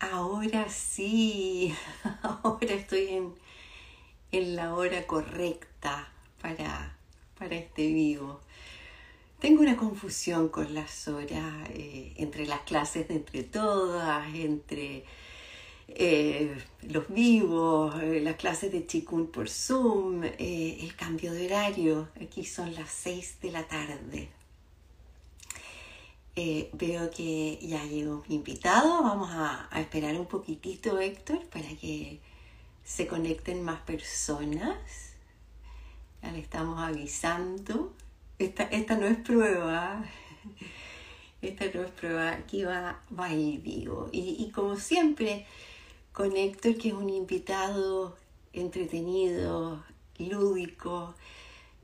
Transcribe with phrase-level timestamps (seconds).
[0.00, 1.74] Ahora sí,
[2.22, 3.34] ahora estoy en,
[4.32, 6.96] en la hora correcta para,
[7.38, 8.40] para este vivo.
[9.40, 15.04] Tengo una confusión con las horas eh, entre las clases de entre todas, entre
[15.86, 22.08] eh, los vivos, eh, las clases de Chikun por Zoom, el cambio de horario.
[22.20, 24.28] Aquí son las 6 de la tarde.
[26.40, 29.02] Eh, veo que ya llegó mi invitado.
[29.02, 32.20] Vamos a, esperar un poquitito, Héctor, para que
[32.84, 35.16] se conecten más personas.
[36.22, 37.92] Ya le estamos avisando.
[38.38, 40.04] Esta, esta no es prueba.
[41.42, 42.30] Esta no es prueba.
[42.30, 44.08] Aquí va, va ir vivo.
[44.12, 45.44] Y como siempre,
[46.12, 48.16] con Héctor, que es un invitado
[48.52, 49.82] entretenido,
[50.18, 51.16] lúdico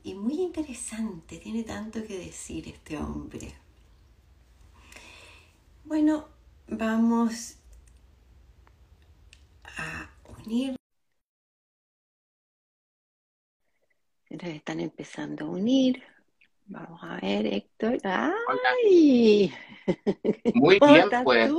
[0.05, 1.39] y muy interesante.
[1.39, 3.64] Tiene tanto que decir este hombre.
[5.85, 6.27] Bueno,
[6.67, 7.57] vamos
[9.77, 10.09] a
[10.43, 10.75] unir.
[14.29, 16.03] están empezando a unir.
[16.65, 17.99] Vamos a ver, Héctor.
[18.03, 19.53] ¡Ay!
[20.55, 21.53] Muy bien, pues.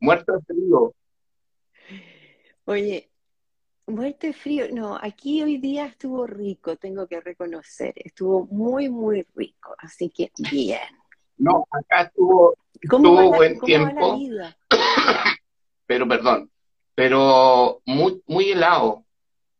[0.00, 0.94] Muerto de frío.
[2.64, 3.10] Oye,
[3.86, 4.66] muerto de frío.
[4.72, 7.92] No, aquí hoy día estuvo rico, tengo que reconocer.
[7.96, 9.74] Estuvo muy, muy rico.
[9.78, 10.80] Así que bien.
[11.36, 12.54] No, acá estuvo,
[12.88, 14.18] buen tiempo.
[15.86, 16.50] pero perdón,
[16.94, 19.04] pero muy, muy helado.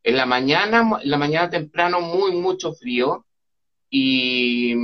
[0.02, 3.24] En la mañana, en la mañana temprano, muy, mucho frío.
[3.88, 4.74] Y,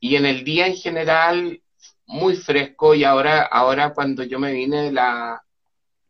[0.00, 1.60] y en el día en general,
[2.06, 2.94] muy fresco.
[2.94, 5.42] Y ahora, ahora cuando yo me vine de la,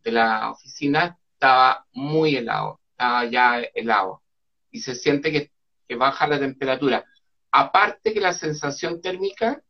[0.05, 2.81] de la oficina, estaba muy helado.
[2.93, 4.23] Estaba ya helado.
[4.71, 5.51] Y se siente que,
[5.89, 7.05] que baja la temperatura.
[7.51, 9.61] Aparte que la sensación térmica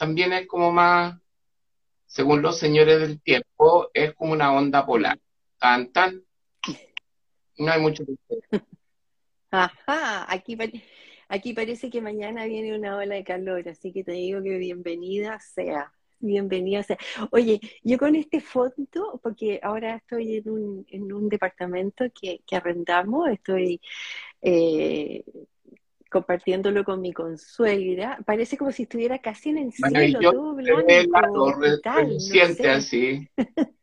[0.00, 1.20] también es como más,
[2.06, 5.20] según los señores del tiempo, es como una onda polar.
[5.58, 6.24] Tan, tan.
[7.58, 8.14] No hay mucho que
[9.50, 10.56] Ajá, aquí,
[11.28, 15.38] aquí parece que mañana viene una ola de calor, así que te digo que bienvenida
[15.38, 15.92] sea.
[16.18, 16.96] Bienvenida sea.
[17.30, 22.56] Oye, yo con este fondo, porque ahora estoy en un, en un departamento que, que
[22.56, 23.82] arrendamos, estoy
[24.40, 25.24] eh,
[26.10, 32.20] compartiéndolo con mi consuegra, parece como si estuviera casi en el cielo, todo blanco, tal,
[32.20, 33.28] siente así.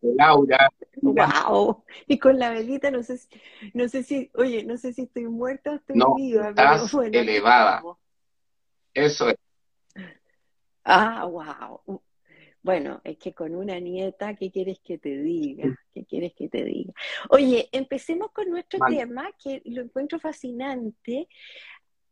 [0.00, 0.72] Laura.
[1.00, 1.84] Wow.
[2.06, 3.28] Y con la velita no sé si,
[3.74, 7.82] no sé si, oye, no sé si estoy muerta o estoy no, viva, estás elevada.
[8.94, 9.36] Eso es.
[10.84, 12.02] Ah, wow.
[12.62, 15.76] Bueno, es que con una nieta, ¿qué quieres que te diga?
[15.92, 16.92] ¿Qué quieres que te diga?
[17.28, 21.28] Oye, empecemos con nuestro tema, que lo encuentro fascinante.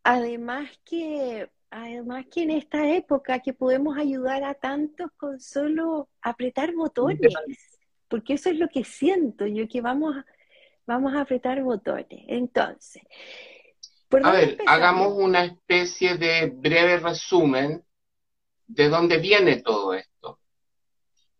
[0.02, 6.74] Además que, además que en esta época que podemos ayudar a tantos con solo apretar
[6.74, 7.32] botones,
[8.08, 10.16] porque eso es lo que siento yo, que vamos,
[10.84, 12.24] vamos a apretar botones.
[12.26, 13.02] Entonces,
[14.24, 17.84] a ver, hagamos una especie de breve resumen
[18.66, 20.39] de dónde viene todo esto.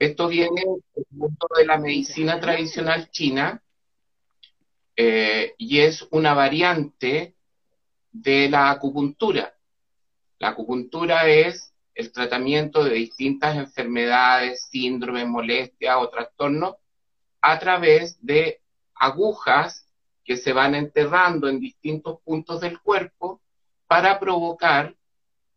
[0.00, 3.62] Esto viene del mundo de la medicina tradicional china
[4.96, 7.34] eh, y es una variante
[8.10, 9.54] de la acupuntura.
[10.38, 16.76] La acupuntura es el tratamiento de distintas enfermedades, síndromes, molestias o trastornos
[17.42, 18.62] a través de
[18.94, 19.86] agujas
[20.24, 23.42] que se van enterrando en distintos puntos del cuerpo
[23.86, 24.96] para provocar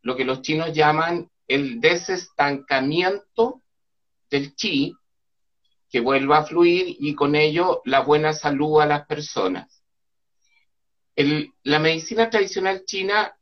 [0.01, 3.62] lo que los chinos llaman el desestancamiento
[4.33, 4.97] del chi,
[5.91, 9.83] que vuelva a fluir y con ello la buena salud a las personas.
[11.15, 13.37] la medicina tradicional china,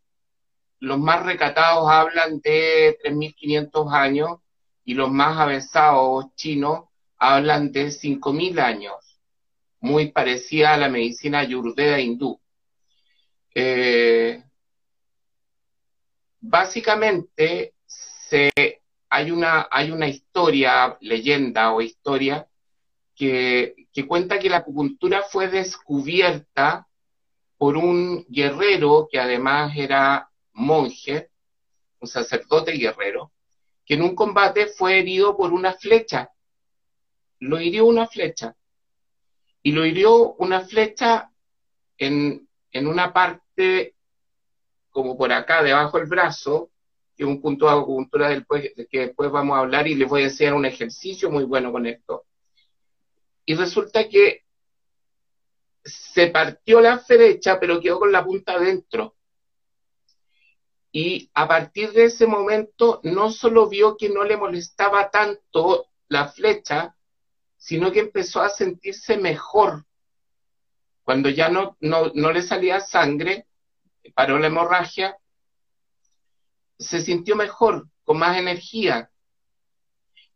[0.80, 4.40] los más recatados hablan de 3.500 años
[4.84, 9.18] y los más avanzados chinos hablan de 5.000 años,
[9.80, 12.38] muy parecida a la medicina ayurveda hindú.
[13.56, 14.44] Eh,
[16.42, 18.81] básicamente se
[19.14, 22.48] hay una, hay una historia, leyenda o historia,
[23.14, 23.76] que,
[24.08, 26.88] cuenta que la acupuntura fue descubierta
[27.58, 31.30] por un guerrero que además era monje,
[32.00, 33.34] un sacerdote guerrero,
[33.86, 36.32] que en un combate fue herido por una flecha.
[37.40, 38.56] Lo hirió una flecha.
[39.62, 41.30] Y lo hirió una flecha
[41.98, 43.94] en, en una parte
[44.90, 46.71] como por acá, debajo del brazo,
[47.22, 48.48] que es un punto de acupuntura del,
[48.90, 51.86] que después vamos a hablar y les voy a enseñar un ejercicio muy bueno con
[51.86, 52.26] esto.
[53.46, 54.44] Y resulta que
[55.86, 59.16] se partió la flecha, pero quedó con la punta adentro.
[60.92, 66.28] Y a partir de ese momento no solo vio que no le molestaba tanto la
[66.28, 66.96] flecha,
[67.56, 69.86] sino que empezó a sentirse mejor.
[71.04, 73.46] Cuando ya no, no, no le salía sangre,
[74.16, 75.21] paró la hemorragia,
[76.82, 79.12] se sintió mejor, con más energía.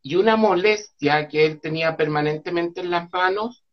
[0.02, 3.64] Y una molestia que él tenía permanentemente en las manos,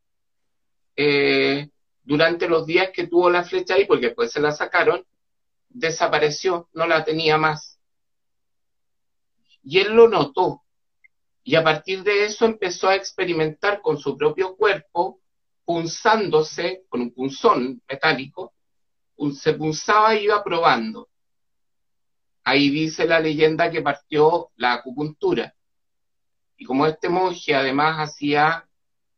[0.96, 1.69] eh,
[2.02, 5.04] durante los días que tuvo la flecha ahí, porque después se la sacaron,
[5.69, 7.78] desapareció, no la tenía más.
[9.62, 10.62] Y él lo notó.
[11.44, 15.20] Y a partir de eso empezó a experimentar con su propio cuerpo,
[15.64, 18.54] punzándose con un punzón metálico,
[19.32, 21.08] se punzaba y iba probando.
[22.44, 25.54] Ahí dice la leyenda que partió la acupuntura.
[26.56, 28.68] Y como este monje además hacía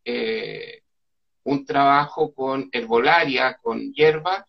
[0.04, 0.82] eh,
[1.44, 4.46] un trabajo con herbolaria, con hierba,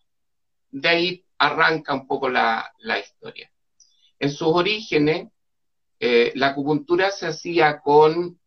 [0.70, 3.50] de ahí arranca un poco la, historia.
[4.18, 5.28] En sus orígenes,
[6.00, 8.38] eh, la acupuntura se hacía con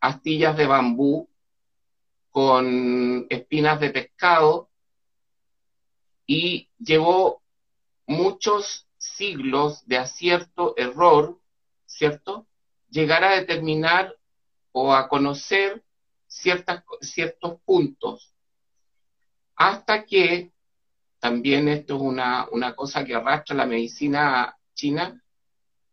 [0.00, 1.28] astillas de bambú,
[2.30, 4.70] con espinas de pescado,
[6.26, 7.42] y llevó
[8.06, 8.88] muchos
[9.22, 11.38] siglos de acierto, error,
[11.86, 12.48] ¿cierto?
[12.90, 14.16] Llegar a determinar
[14.72, 15.84] o a conocer
[16.26, 18.34] ciertas, ciertos puntos.
[19.54, 20.50] Hasta que,
[21.20, 25.22] también esto es una, una cosa que arrastra la medicina china,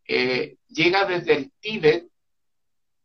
[0.08, 2.10] eh, llega desde el Tíbet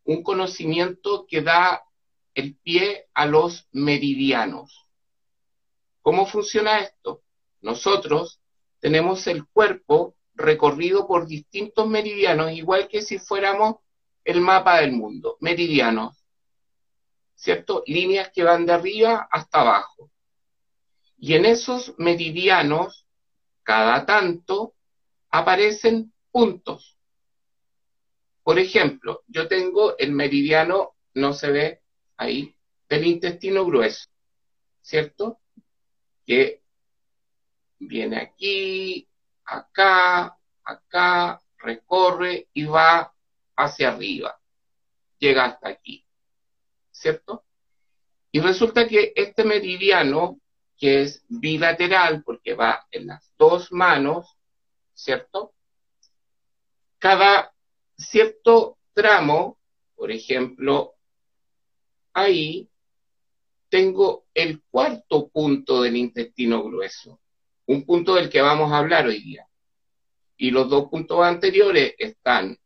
[0.04, 1.84] un conocimiento que da
[2.32, 4.86] el pie a los meridianos.
[6.00, 7.22] ¿Cómo funciona esto?
[7.60, 8.40] Nosotros
[8.84, 13.76] tenemos el cuerpo recorrido por distintos meridianos, igual que si fuéramos
[14.24, 16.22] el mapa del mundo, meridianos,
[17.34, 17.82] ¿cierto?
[17.86, 20.10] Líneas que van de arriba hasta abajo.
[21.16, 23.06] Y en esos meridianos,
[23.62, 24.74] cada tanto,
[25.30, 26.98] aparecen puntos.
[28.42, 31.80] Por ejemplo, yo tengo el meridiano, no se ve
[32.18, 32.54] ahí,
[32.90, 34.10] del intestino grueso,
[34.82, 35.40] ¿cierto?
[36.26, 36.63] Que
[37.86, 39.08] viene aquí,
[39.44, 43.14] acá, acá, recorre y va
[43.56, 44.38] hacia arriba.
[45.18, 46.04] Llega hasta aquí.
[46.90, 47.44] ¿Cierto?
[48.30, 50.40] Y resulta que este meridiano,
[50.76, 54.36] que es bilateral porque va en las dos manos,
[54.92, 55.54] ¿cierto?
[56.98, 57.54] Cada
[57.96, 59.58] cierto tramo,
[59.94, 60.94] por ejemplo,
[62.12, 62.68] ahí
[63.68, 67.20] tengo el cuarto punto del intestino grueso
[67.66, 69.48] un punto del que vamos a hablar hoy día.
[70.36, 72.58] Y los dos puntos anteriores están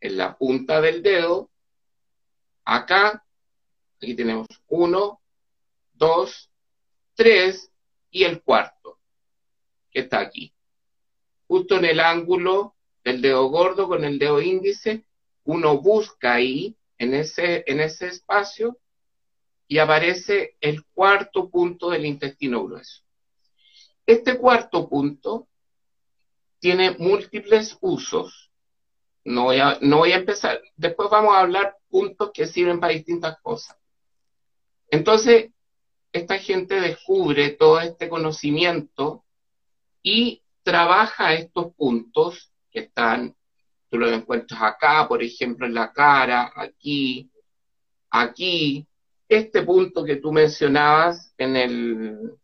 [0.00, 1.50] en la punta del dedo,
[2.64, 3.24] acá,
[3.96, 5.20] aquí tenemos uno,
[5.92, 6.50] dos,
[7.14, 7.70] tres
[8.10, 8.98] y el cuarto,
[9.90, 10.54] que está aquí.
[11.46, 15.04] Justo en el ángulo del dedo gordo con el dedo índice,
[15.44, 18.78] uno busca ahí, en ese, en ese espacio,
[19.66, 23.02] y aparece el cuarto punto del intestino grueso.
[24.10, 25.46] Este cuarto punto
[26.58, 28.50] tiene múltiples usos.
[29.22, 29.78] No voy, a,
[30.16, 33.76] empezar, después vamos a hablar puntos que sirven para distintas cosas.
[34.88, 35.52] Entonces,
[36.10, 39.24] esta gente descubre todo este conocimiento
[40.02, 43.36] y trabaja estos puntos que están,
[43.90, 47.30] tú los encuentras acá, por ejemplo, en la cara, aquí,
[48.10, 48.88] aquí,
[49.28, 52.40] este punto que tú mencionabas en el,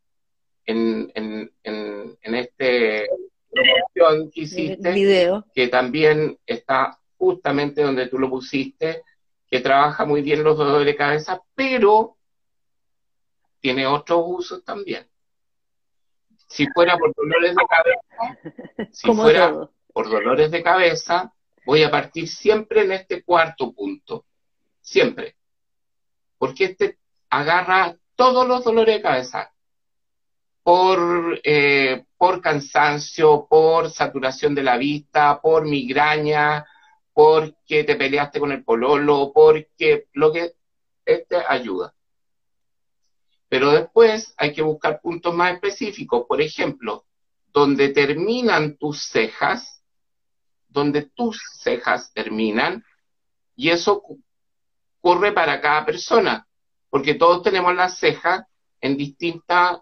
[0.67, 3.09] en, en, en, este
[3.51, 9.03] promoción que hiciste, que también está justamente donde tú lo pusiste,
[9.49, 12.17] que trabaja muy bien los dolores de cabeza, pero
[13.61, 15.09] tiene otros usos también.
[16.49, 21.33] Si fuera por dolores de cabeza, si fuera por dolores de cabeza,
[21.65, 24.27] voy a partir siempre en este cuarto punto,
[24.81, 25.37] siempre,
[26.39, 26.99] porque este
[27.31, 29.53] agarra todos los dolores de cabeza,
[30.67, 36.67] por, eh, por cansancio, por saturación de la vista, por migraña,
[37.13, 40.55] porque te peleaste con el pololo, porque lo que
[41.05, 41.95] este ayuda.
[43.49, 46.25] Pero después hay que buscar puntos más específicos.
[46.27, 47.05] Por ejemplo,
[47.53, 49.85] donde terminan tus cejas,
[50.67, 52.85] donde tus cejas terminan,
[53.55, 54.03] y eso
[54.99, 56.49] ocurre para cada persona,
[56.91, 58.43] porque todos tenemos las cejas
[58.81, 59.79] en distintas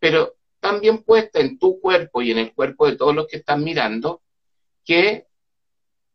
[0.00, 3.62] pero también puesta en tu cuerpo y en el cuerpo de todos los que están
[3.62, 4.22] mirando,
[4.84, 5.26] que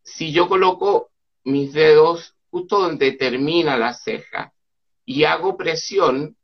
[0.03, 1.11] si yo coloco
[1.43, 4.53] mis dedos justo donde termina la ceja
[5.05, 6.35] y hago presión,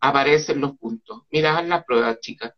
[0.00, 1.22] aparecen los puntos.
[1.30, 2.54] Mira, haz la prueba, chicas.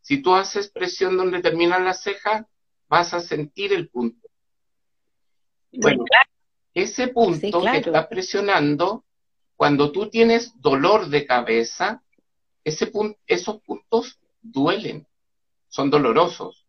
[0.00, 2.44] Si tú haces presión donde terminan las cejas,
[2.88, 4.28] vas a sentir el punto.
[5.72, 6.04] Bueno,
[6.74, 9.04] ese punto que está presionando,
[9.56, 12.02] cuando tú tienes dolor de cabeza,
[12.64, 12.90] ese
[13.26, 15.06] esos puntos duelen,
[15.68, 16.66] son dolorosos.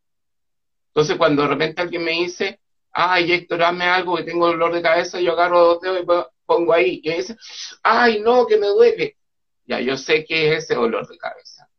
[0.87, 2.59] Entonces, cuando de repente alguien me dice,
[2.91, 6.05] ay, Héctor, hazme algo que tengo dolor de cabeza, yo agarro dos dedos y
[6.45, 7.35] pongo ahí, y me dice,
[7.83, 9.17] ay, no, que me duele.
[9.65, 11.69] Ya yo sé que es ese dolor de cabeza.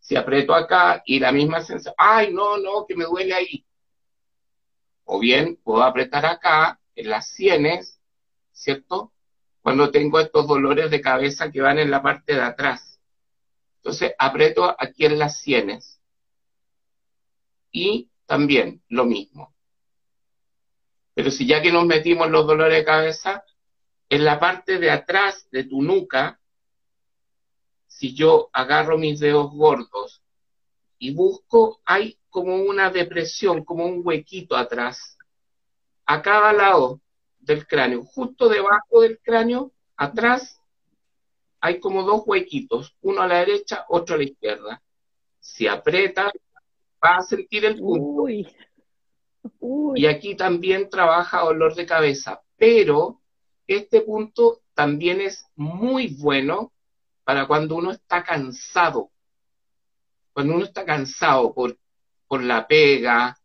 [0.00, 3.64] Si aprieto acá y la misma sensación, ay, no, no, que me duele ahí.
[5.04, 7.98] O bien puedo apretar acá, en las sienes,
[8.52, 9.11] ¿cierto?
[9.62, 13.00] Cuando tengo estos dolores de cabeza que van en la parte de atrás.
[13.76, 16.00] Entonces aprieto aquí en las sienes.
[17.70, 19.54] Y también lo mismo.
[21.14, 23.44] Pero si ya que nos metimos los dolores de cabeza,
[24.08, 26.40] en la parte de atrás de tu nuca,
[27.86, 30.22] si yo agarro mis dedos gordos
[30.98, 35.18] y busco, hay como una depresión, como un huequito atrás,
[36.06, 37.01] a cada lado
[37.42, 40.60] del cráneo, justo debajo del cráneo, atrás,
[41.60, 44.82] hay como dos huequitos, uno a la derecha, otro a la izquierda.
[45.38, 46.32] Si aprieta,
[47.04, 48.28] va a sentir el punto.
[49.94, 53.20] Y aquí también trabaja dolor de cabeza, pero
[53.66, 56.72] este punto también es muy bueno
[57.24, 59.10] para cuando uno está cansado.
[60.32, 61.76] Cuando uno está cansado por,
[62.26, 63.36] por la pega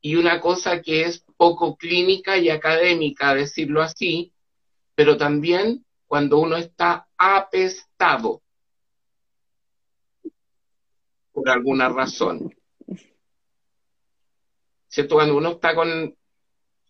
[0.00, 4.32] y una cosa que es poco clínica y académica, decirlo así,
[4.94, 8.42] pero también cuando uno está apestado
[11.32, 12.54] por alguna razón.
[14.88, 15.16] ¿Cierto?
[15.16, 16.16] Cuando uno está con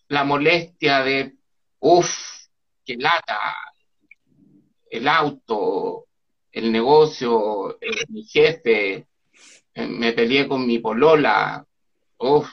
[0.09, 1.35] la molestia de,
[1.81, 2.09] uff,
[2.85, 3.41] que lata,
[4.88, 6.07] el auto,
[6.53, 7.76] el negocio,
[8.09, 9.09] mi jefe,
[9.75, 11.67] me peleé con mi polola,
[12.19, 12.49] uff,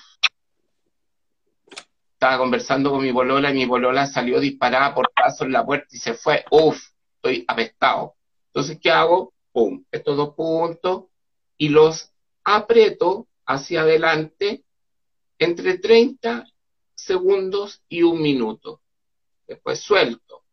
[2.24, 5.88] estaba conversando con mi polola y mi polola salió disparada por paso en la puerta
[5.92, 6.82] y se fue, uff,
[7.16, 8.16] estoy apestado.
[8.46, 9.34] Entonces, ¿qué hago?
[9.52, 11.08] Pum, estos dos puntos
[11.58, 12.14] y los
[12.46, 14.64] aprieto hacia adelante
[15.38, 16.46] entre 30
[16.96, 18.80] segundos y un minuto.
[19.46, 20.46] Después suelto.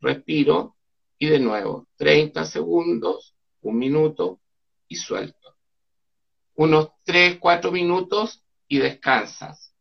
[0.00, 0.76] Respiro
[1.18, 4.40] y de nuevo 30 segundos, un minuto
[4.88, 5.56] y suelto.
[6.54, 9.74] Unos 3, 4 minutos y descansas.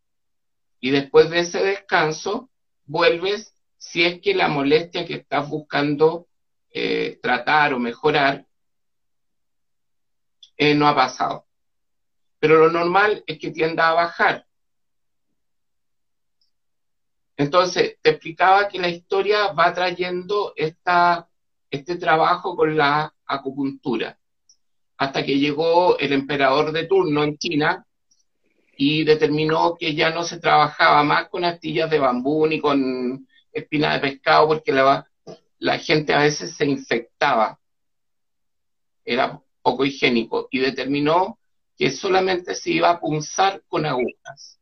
[0.81, 2.49] Y después de ese descanso,
[2.83, 6.27] vuelves si es que la molestia que estás buscando
[6.73, 8.45] eh, tratar o mejorar
[10.57, 11.47] eh, no ha pasado.
[12.37, 14.45] Pero lo normal es que tienda a bajar.
[17.37, 21.29] Entonces, te explicaba que la historia va trayendo esta,
[21.69, 24.19] este trabajo con la acupuntura,
[24.97, 27.87] hasta que llegó el emperador de turno en China
[28.75, 33.93] y determinó que ya no se trabajaba más con astillas de bambú ni con espina
[33.93, 35.07] de pescado porque la,
[35.59, 37.59] la gente a veces se infectaba,
[39.05, 41.37] era poco higiénico, y determinó
[41.77, 44.61] que solamente se iba a punzar con agujas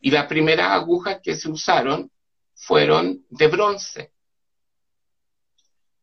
[0.00, 2.10] y las primeras agujas que se usaron
[2.54, 4.12] fueron de bronce,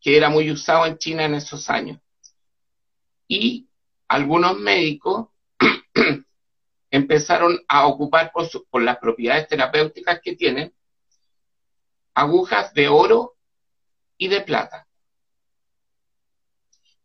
[0.01, 1.99] que era muy usado en China en esos años.
[3.27, 3.67] Y
[4.07, 5.29] algunos médicos
[6.95, 10.73] empezaron a ocupar por, las propiedades terapéuticas que tienen
[12.13, 13.35] agujas de oro
[14.17, 14.87] y de plata,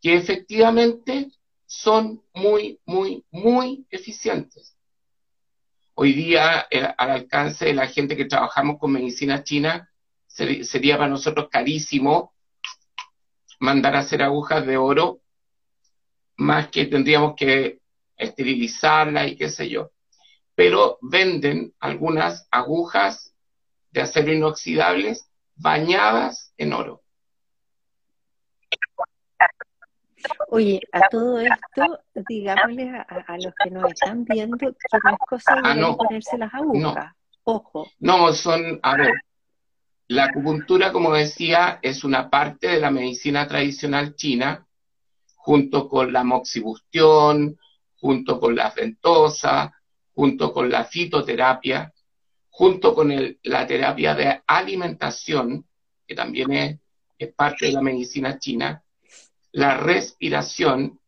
[0.01, 1.33] que efectivamente
[1.67, 4.77] son muy, muy, muy eficientes.
[5.95, 9.91] Hoy día eh, al alcance de la gente que trabajamos con medicina china,
[10.29, 12.33] sería para nosotros carísimo
[13.59, 15.21] mandar a hacer agujas de oro,
[16.37, 17.80] más que tendríamos que
[18.21, 19.91] esterilizarlas y qué sé yo.
[20.55, 23.35] Pero venden algunas agujas
[23.91, 27.03] de acero inoxidables bañadas en oro.
[30.49, 31.99] Oye, a todo esto,
[32.29, 34.67] digámosle a, los que nos están viendo que
[35.05, 37.15] no es cosa de ah, ponerse las agujas.
[37.45, 37.87] Ojo.
[37.99, 39.12] No, son, a ver,
[40.09, 44.67] la acupuntura, como decía, es una parte de la medicina tradicional china,
[45.37, 47.57] junto con la moxibustión,
[48.00, 49.73] junto con la ventosa,
[50.14, 51.92] junto con la fitoterapia,
[52.49, 55.66] junto con la terapia de alimentación,
[56.07, 56.80] que también
[57.19, 58.83] es parte de la medicina china,
[59.52, 60.99] la respiración,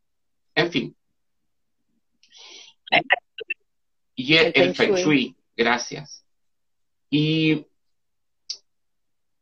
[0.54, 0.96] en fin.
[4.14, 5.34] Y el, feng, shui.
[5.56, 6.24] gracias.
[7.08, 7.66] Y,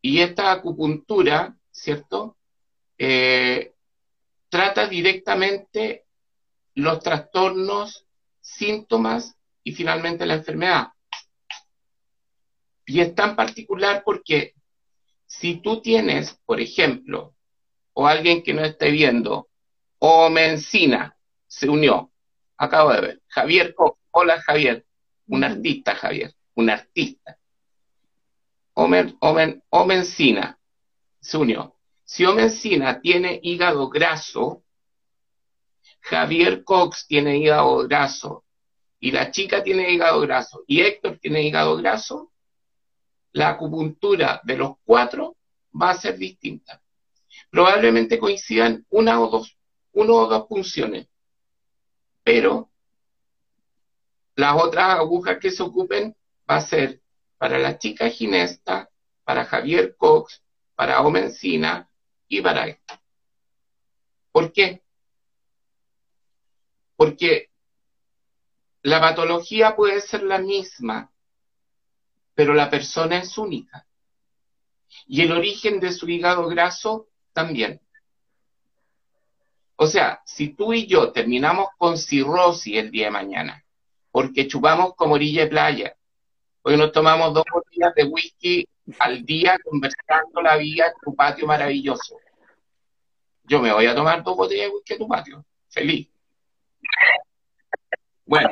[0.01, 2.37] y esta acupuntura, ¿cierto?
[2.97, 3.73] Eh,
[4.49, 6.07] trata directamente
[6.83, 8.07] los trastornos,
[8.41, 10.89] síntomas y finalmente la enfermedad.
[12.87, 14.55] Y es tan particular porque
[15.27, 17.35] si tú tienes, por ejemplo,
[17.93, 19.49] o alguien que no esté viendo,
[19.99, 22.11] o Mencina se unió,
[22.57, 23.75] acabo de ver, Javier,
[24.11, 24.85] hola Javier,
[25.27, 27.39] un artista Javier, un artista.
[28.75, 30.59] Omen, Omen, Omencina
[31.21, 31.77] se unió.
[32.05, 34.65] Si Omencina tiene hígado graso,
[36.01, 38.45] Javier Cox tiene hígado graso
[38.99, 42.33] y la chica tiene hígado graso y Héctor tiene hígado graso,
[43.33, 45.37] la acupuntura de los cuatro
[45.81, 46.83] va a ser distinta.
[47.51, 49.57] Probablemente coincidan una o dos,
[49.93, 51.09] uno o dos funciones,
[52.23, 52.71] pero
[54.35, 56.17] las otras agujas que se ocupen
[56.49, 57.01] va a ser
[57.39, 58.91] para la chica ginesta,
[59.25, 60.43] para Javier Cox,
[60.75, 61.89] para Omencina
[62.29, 62.99] y para Héctor.
[64.33, 64.83] ¿Por qué?
[67.01, 67.49] Porque
[68.83, 71.11] la patología puede ser la misma,
[72.35, 73.87] pero la persona es única.
[75.07, 77.81] Y el origen de su hígado graso también.
[79.77, 83.65] O sea, si tú y yo terminamos con cirrosis el día de mañana,
[84.11, 85.97] porque chupamos como orilla de playa,
[86.61, 91.47] hoy nos tomamos dos botellas de whisky al día conversando la vida en tu patio
[91.47, 92.19] maravilloso.
[93.45, 96.11] Yo me voy a tomar dos botellas de whisky en tu patio, feliz.
[98.25, 98.51] Bueno,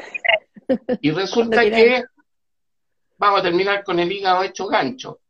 [1.00, 2.04] y resulta que
[3.16, 5.20] vamos a terminar con el hígado hecho gancho.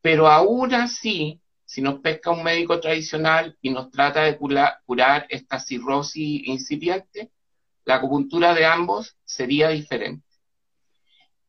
[0.00, 5.60] Pero aún así, si nos pesca un médico tradicional y nos trata de curar, esta
[5.60, 7.30] cirrosis incipiente,
[7.84, 10.26] la acupuntura de ambos sería diferente.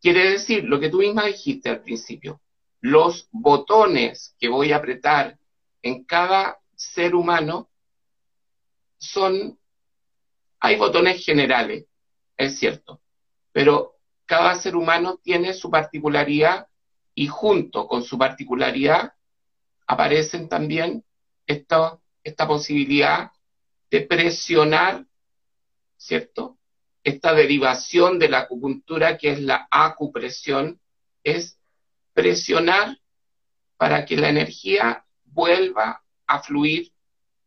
[0.01, 2.41] Quiere decir, lo que tú misma dijiste al principio,
[2.81, 5.37] los botones que voy a apretar
[5.81, 7.69] en cada ser humano
[8.97, 9.59] son
[10.61, 11.85] hay botones generales,
[12.37, 13.01] es cierto,
[13.51, 16.67] pero cada ser humano tiene su particularidad
[17.15, 19.13] y junto con su particularidad
[19.87, 21.03] aparecen también
[21.47, 23.31] esta, esta posibilidad
[23.89, 25.05] de presionar,
[25.97, 26.57] ¿cierto?
[27.03, 30.79] Esta derivación de la acupuntura que es la acupresión,
[31.23, 31.59] es
[32.13, 32.99] presionar
[33.77, 36.93] para que la energía vuelva a fluir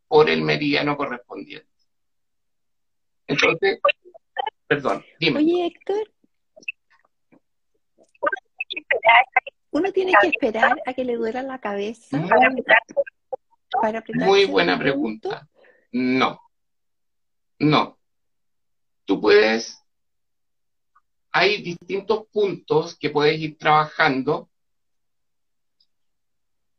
[0.09, 1.74] por el meridiano correspondiente.
[3.27, 3.81] Entonces,
[4.67, 5.39] perdón, dime.
[5.41, 6.11] Oye, Héctor.
[9.71, 12.21] Uno tiene que esperar a que le duela la cabeza
[13.81, 14.29] para apretar.
[14.29, 15.49] Muy buena pregunta.
[15.91, 16.41] No.
[17.59, 17.99] No.
[19.05, 19.81] Tú puedes.
[21.33, 24.49] Hay distintos puntos que puedes ir trabajando.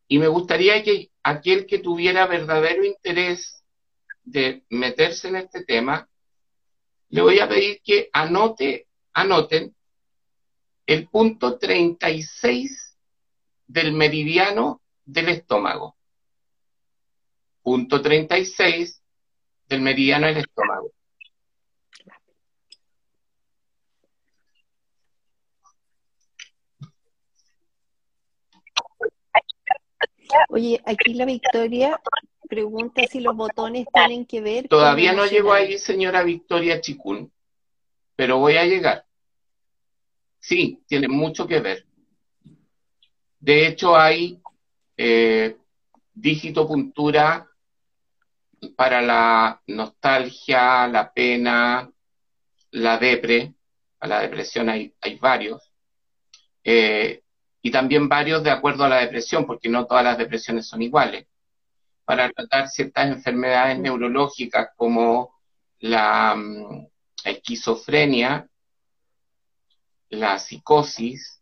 [0.07, 3.63] Y me gustaría que aquel que tuviera verdadero interés
[4.23, 6.07] de meterse en este tema
[7.09, 9.75] le voy a pedir que anote, anoten
[10.85, 12.97] el punto 36
[13.67, 15.95] del meridiano del estómago.
[17.61, 19.01] Punto 36
[19.67, 20.91] del meridiano del estómago.
[30.49, 31.99] Oye, aquí la Victoria
[32.45, 34.67] pregunta si los botones tienen que ver.
[34.67, 37.31] Todavía no llego ahí, señora Victoria Chicún,
[38.15, 39.05] pero voy a llegar.
[40.39, 41.85] Sí, tiene mucho que ver.
[43.39, 44.41] De hecho, hay
[44.97, 45.57] eh,
[46.67, 47.47] puntura
[48.75, 51.91] para la nostalgia, la pena,
[52.71, 53.53] la depre.
[53.99, 55.71] A la depresión hay, hay varios.
[56.63, 57.23] Eh,
[57.61, 61.25] y también varios de acuerdo a la depresión, porque no todas las depresiones son iguales
[62.05, 65.35] para tratar ciertas enfermedades neurológicas como
[65.79, 66.87] la mm,
[67.25, 68.47] esquizofrenia,
[70.09, 71.41] la psicosis.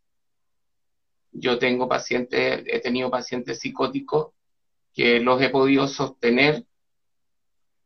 [1.32, 4.32] Yo tengo pacientes, he tenido pacientes psicóticos
[4.94, 6.66] que los he podido sostener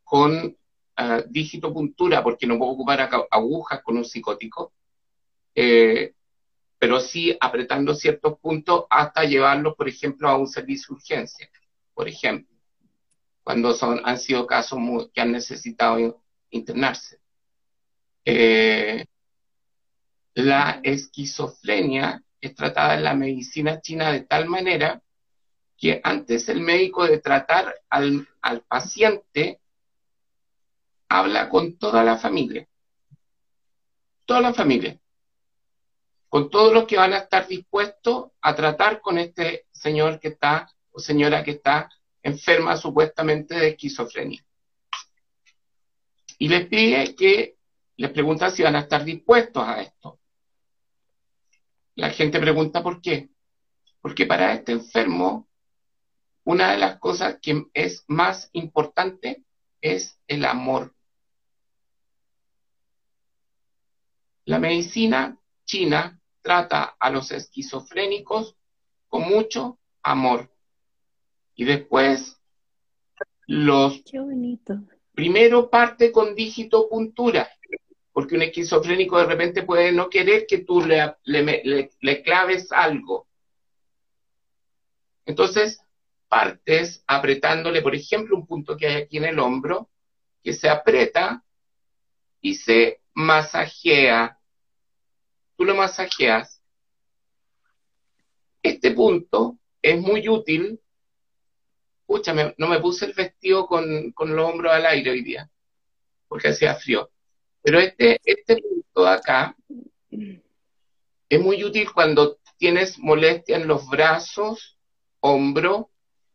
[0.04, 4.74] con uh, digitopuntura, porque no puedo ocupar agujas con un psicótico,
[5.56, 6.14] eh,
[6.78, 11.50] pero sí apretando ciertos puntos hasta llevarlos, por ejemplo, a un servicio de urgencia,
[11.94, 12.57] por ejemplo
[13.48, 14.78] cuando son, han sido casos
[15.14, 17.22] que han necesitado internarse.
[18.26, 19.06] Eh,
[20.34, 25.02] la esquizofrenia es tratada en la medicina china de tal manera
[25.78, 29.62] que antes el médico de tratar al, al paciente
[31.08, 32.68] habla con toda la familia,
[34.26, 35.00] toda la familia,
[36.28, 40.70] con todos los que van a estar dispuestos a tratar con este señor que está
[40.92, 41.90] o señora que está
[42.28, 44.44] enferma supuestamente de esquizofrenia.
[46.38, 47.58] Y les pide que
[47.96, 50.20] les pregunta si van a estar dispuestos a esto.
[51.96, 53.30] La gente pregunta por qué.
[54.02, 55.48] Porque para este enfermo,
[56.44, 59.44] una de las cosas que es más importante
[59.82, 60.96] es el amor.
[64.46, 68.56] La medicina china trata a los esquizofrénicos
[69.08, 70.57] con mucho amor.
[71.58, 72.40] Y después
[73.48, 74.02] los...
[74.10, 74.80] Qué bonito.
[75.14, 77.50] Primero parte con dígito puntura,
[78.14, 83.28] porque un esquizofrénico de repente puede no querer que tú le, le claves algo.
[85.26, 85.82] Entonces,
[86.28, 89.90] partes apretándole, por ejemplo, un punto que hay aquí en el hombro,
[90.44, 91.44] que se aprieta
[92.42, 94.40] y se masajea.
[95.56, 96.62] Tú lo masajeas.
[98.62, 100.80] Este punto es muy útil.
[102.08, 105.50] Escúchame, no me puse el vestido con, con los hombros al aire hoy día,
[106.30, 107.10] porque hacía frío.
[107.62, 109.58] Pero este, este punto de acá
[111.28, 114.78] es muy útil cuando tienes molestia en los brazos,
[115.20, 115.90] hombro,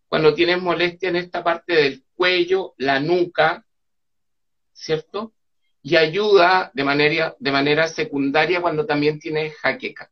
[0.08, 3.64] cuando tienes molestia en esta parte del cuello, la nuca,
[4.74, 5.32] ¿cierto?
[5.82, 10.10] Y ayuda de manera, de manera secundaria cuando también tienes jaqueca.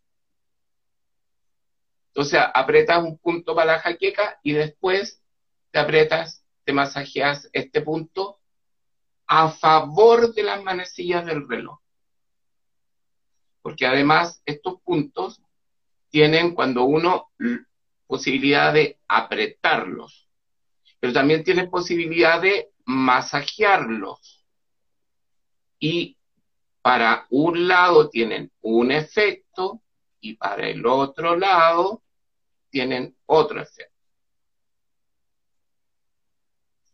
[2.09, 5.20] Entonces apretas un punto para la jaqueca y después
[5.71, 8.41] te apretas, te masajeas este punto
[9.27, 11.79] a favor de las manecillas del reloj.
[13.63, 15.41] Porque además estos puntos
[16.09, 17.31] tienen cuando uno
[18.07, 20.29] posibilidad de apretarlos,
[20.99, 24.45] pero también tiene posibilidad de masajearlos.
[25.79, 26.19] Y
[26.83, 29.81] para un lado tienen un efecto
[30.21, 32.03] y para el otro lado
[32.71, 33.90] tienen otro efecto.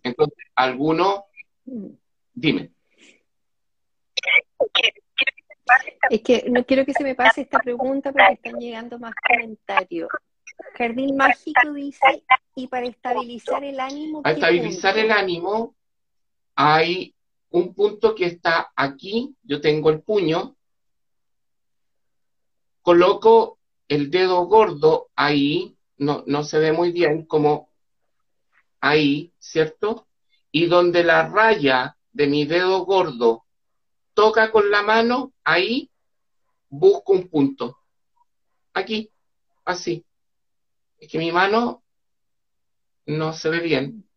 [0.06, 1.24] Entonces, alguno,
[2.32, 2.70] dime.
[6.08, 10.08] Es que no quiero que se me pase esta pregunta porque están llegando más comentarios.
[10.78, 12.22] Jardín mágico dice,
[12.54, 14.22] y para estabilizar el ánimo.
[14.22, 15.74] Para estabilizar el ánimo
[16.54, 17.12] hay
[17.50, 20.56] un punto que está aquí, yo tengo el puño,
[22.80, 27.70] coloco el dedo gordo ahí, no, no se ve muy bien como
[28.88, 30.06] ahí, ¿cierto?
[30.50, 33.44] Y donde la raya de mi dedo gordo
[34.14, 35.90] toca con la mano, ahí
[36.68, 37.78] busco un punto.
[38.72, 39.10] Aquí,
[39.64, 40.04] así.
[40.98, 41.82] Es que mi mano
[43.06, 44.08] no se ve bien.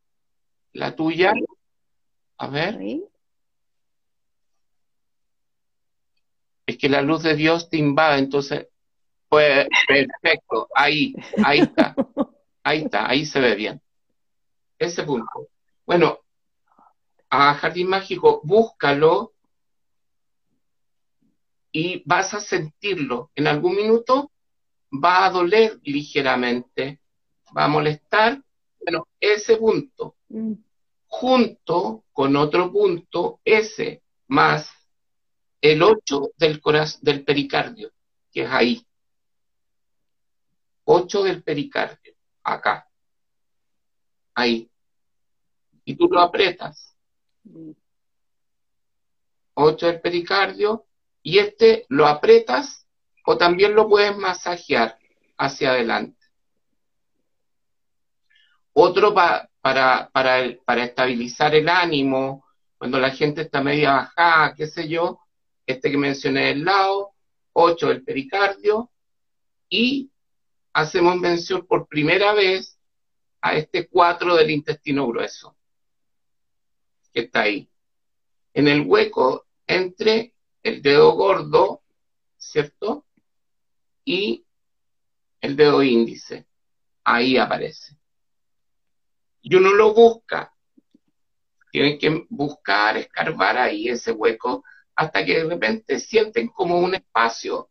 [0.74, 1.34] La tuya,
[2.38, 2.80] a ver.
[6.66, 8.68] Es que la luz de Dios te invade, entonces,
[9.28, 11.96] pues, perfecto, ahí, ahí está,
[12.64, 13.82] ahí está, ahí se ve bien.
[14.80, 15.50] Ese punto.
[15.86, 16.20] Bueno,
[17.30, 19.34] a Jardín Mágico, búscalo
[21.72, 23.32] y vas a sentirlo.
[23.36, 24.32] En algún minuto
[24.92, 27.02] va a doler ligeramente,
[27.56, 28.42] va a molestar,
[28.80, 30.54] bueno, ese punto, mm.
[31.08, 34.72] junto con otro punto, ese, más
[35.62, 36.62] el 8 del,
[37.02, 37.92] del pericardio,
[38.32, 38.86] que es ahí.
[40.86, 42.88] 8 del pericardio, acá.
[44.34, 44.69] Ahí.
[45.90, 46.96] Y tú lo aprietas.
[49.56, 49.90] 8 mm.
[49.90, 50.86] del pericardio,
[51.24, 52.86] y este lo aprietas
[53.26, 55.00] o también lo puedes masajear
[55.36, 56.24] hacia adelante.
[58.72, 60.12] Otro para, para,
[60.64, 62.46] para estabilizar el ánimo,
[62.78, 65.20] cuando la gente está media bajada, qué sé yo,
[65.66, 67.14] este que mencioné del lado,
[67.54, 68.92] 8 del pericardio,
[69.68, 70.12] y
[70.72, 72.78] hacemos mención por primera vez
[73.42, 75.56] a este 4 del intestino grueso,
[77.14, 77.70] que está ahí,
[78.54, 81.84] en el hueco entre el dedo gordo,
[82.38, 83.06] ¿cierto?
[84.10, 84.44] y
[85.40, 86.48] el dedo índice.
[87.04, 87.96] Ahí aparece.
[89.44, 90.52] Y uno lo busca.
[91.72, 94.64] Tienen que buscar, escarbar ahí ese hueco
[94.96, 97.70] hasta que de repente sienten como un espacio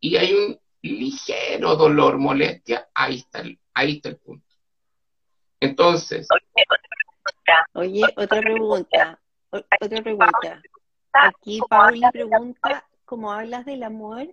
[0.00, 4.56] y hay un ligero dolor, molestia, ahí está el, ahí está el punto.
[5.60, 6.26] Entonces.
[7.74, 9.20] Oye, otra pregunta.
[9.50, 10.62] Otra pregunta.
[11.12, 14.26] Aquí Pauli pregunta como hablas del amor,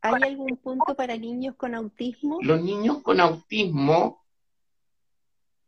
[0.00, 2.38] ¿hay algún punto para niños con autismo?
[2.40, 4.24] Los niños con autismo,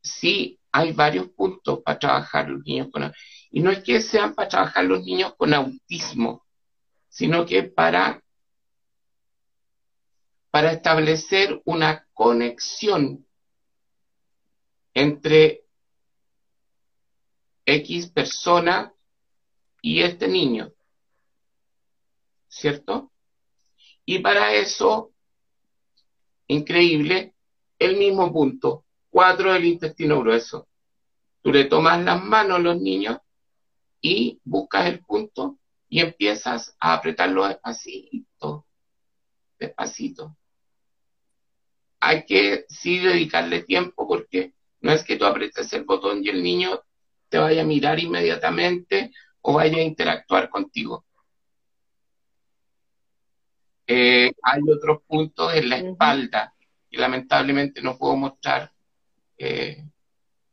[0.01, 3.13] sí, hay varios puntos para trabajar los niños con
[3.51, 6.47] Y no es que sean para trabajar los niños con autismo,
[7.11, 8.23] sino que para,
[10.51, 13.27] para establecer una conexión
[14.95, 15.65] entre
[17.65, 18.93] X persona
[19.83, 20.73] y este niño.
[22.49, 23.13] ¿Cierto?
[24.05, 25.13] Y para eso,
[26.49, 27.35] increíble,
[27.79, 30.69] el mismo punto, 4 del intestino grueso.
[31.43, 33.19] Tú le tomas las manos a los niños
[34.01, 38.67] y buscas el punto y empiezas a apretarlo despacito,
[39.59, 40.37] despacito.
[42.01, 46.43] Hay que sí dedicarle tiempo porque no es que tú apretes el botón y el
[46.43, 46.83] niño
[47.31, 51.07] te vaya a mirar inmediatamente o vaya a interactuar contigo.
[53.87, 56.55] Eh, hay otros puntos en la espalda
[56.91, 58.71] que lamentablemente no puedo mostrar
[59.39, 59.85] eh,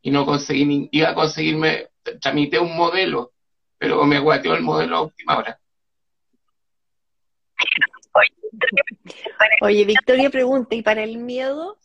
[0.01, 1.89] y no conseguí, iba a conseguirme,
[2.21, 3.33] tramité un modelo,
[3.77, 5.59] pero me guateó el modelo a última hora.
[9.61, 11.77] Oye, Victoria pregunta, ¿y para el miedo?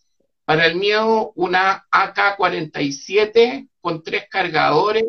[0.44, 5.04] Para el miedo, una AK-47 con tres cargadores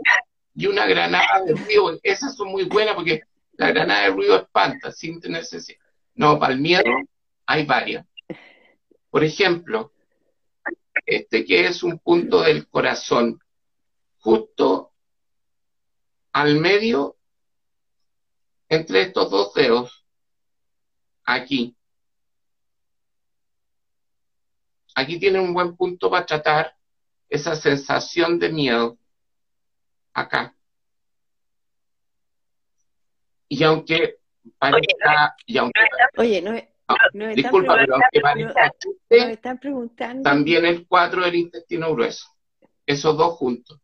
[0.54, 2.00] y una granada de ruido.
[2.04, 5.44] Esas son muy buenas porque la granada de ruido espanta sin tener
[6.16, 6.84] No, para el miedo
[7.46, 8.06] hay varias.
[9.10, 9.94] Por ejemplo,
[11.06, 13.40] este que es un punto del corazón,
[14.20, 14.92] justo
[16.32, 17.18] al medio
[18.70, 20.06] entre estos dos dedos,
[21.24, 21.76] aquí.
[24.96, 26.76] Aquí tiene un buen punto para tratar
[27.30, 28.98] esa sensación de miedo.
[30.14, 30.56] Acá.
[33.48, 34.20] Y aunque
[34.58, 35.80] parezca, y aunque,
[36.18, 36.54] Oye, no,
[37.34, 38.72] disculpa, pero aunque parezca
[39.10, 40.24] están preguntando.
[40.24, 42.28] también el 4 del intestino grueso.
[42.86, 43.80] Esos dos juntos.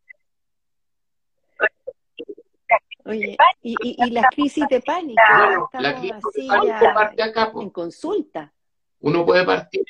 [3.05, 5.69] Oye, y, y, la crisis de pánico.
[5.73, 7.51] la crisis de pánico parte acá.
[7.59, 8.53] En consulta.
[8.99, 9.83] Uno puede partir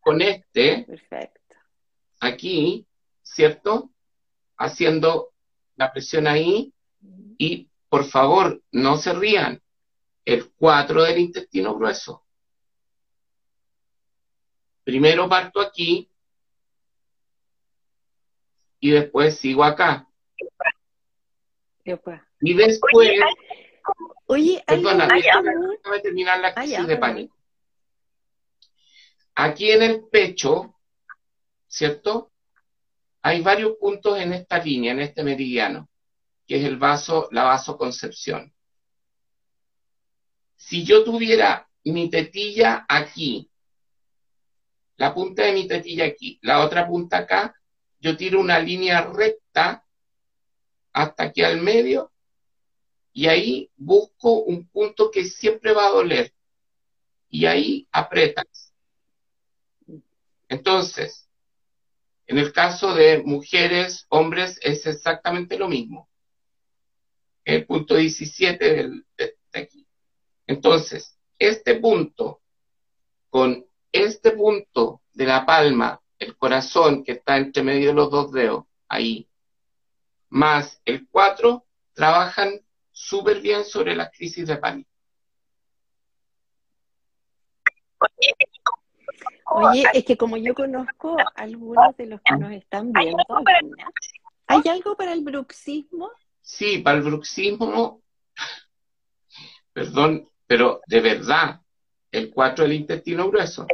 [0.00, 0.84] con este.
[0.84, 1.56] Perfecto.
[2.20, 2.86] Aquí,
[3.22, 3.90] ¿cierto?
[4.56, 5.32] Haciendo
[5.76, 6.72] la presión ahí.
[7.38, 9.60] Y por favor, no se rían.
[10.24, 12.24] El 4 del intestino grueso.
[14.84, 16.10] Primero parto aquí
[18.80, 20.06] y después sigo acá.
[22.40, 23.10] Y después.
[24.26, 25.52] Oye, perdona, déjame,
[26.02, 27.33] terminar la crisis de pánico.
[29.34, 30.74] Aquí en el pecho,
[31.66, 32.32] ¿cierto?
[33.22, 35.88] Hay varios puntos en esta línea, en este meridiano,
[36.46, 38.52] que es el vaso, la vasoconcepción.
[40.56, 43.50] Si yo tuviera mi tetilla aquí
[44.96, 47.54] la punta de mi tetilla aquí, la otra punta acá,
[48.00, 49.84] yo tiro una línea recta
[50.92, 52.12] hasta aquí al medio
[53.12, 56.32] y ahí busco un punto que siempre va a doler
[57.28, 58.46] y ahí apretas.
[60.48, 61.28] Entonces,
[62.26, 66.08] en el caso de mujeres, hombres, es exactamente lo mismo.
[67.44, 69.86] El punto 17 del, de aquí.
[70.46, 72.40] Entonces, este punto
[73.30, 78.32] con este punto de la palma, el corazón que está entre medio de los dos
[78.32, 79.28] dedos, ahí,
[80.28, 84.90] más el 4, trabajan súper bien sobre la crisis de pánico.
[89.92, 93.22] Es que como yo conozco a algunos de los que nos están viendo,
[94.46, 96.10] ¿hay algo para el bruxismo?
[96.40, 98.02] Sí, para el bruxismo,
[99.72, 101.60] perdón, pero de verdad,
[102.10, 103.66] el 4 del intestino grueso.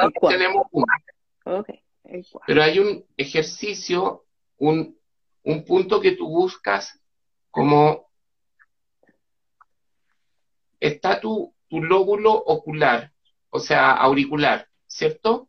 [0.00, 0.86] El Tenemos uno.
[2.46, 4.24] Pero hay un ejercicio,
[4.58, 4.98] un,
[5.42, 7.00] un punto que tú buscas
[7.50, 8.10] como
[10.80, 13.13] está tu, tu lóbulo ocular,
[13.54, 15.48] o sea, auricular, ¿cierto?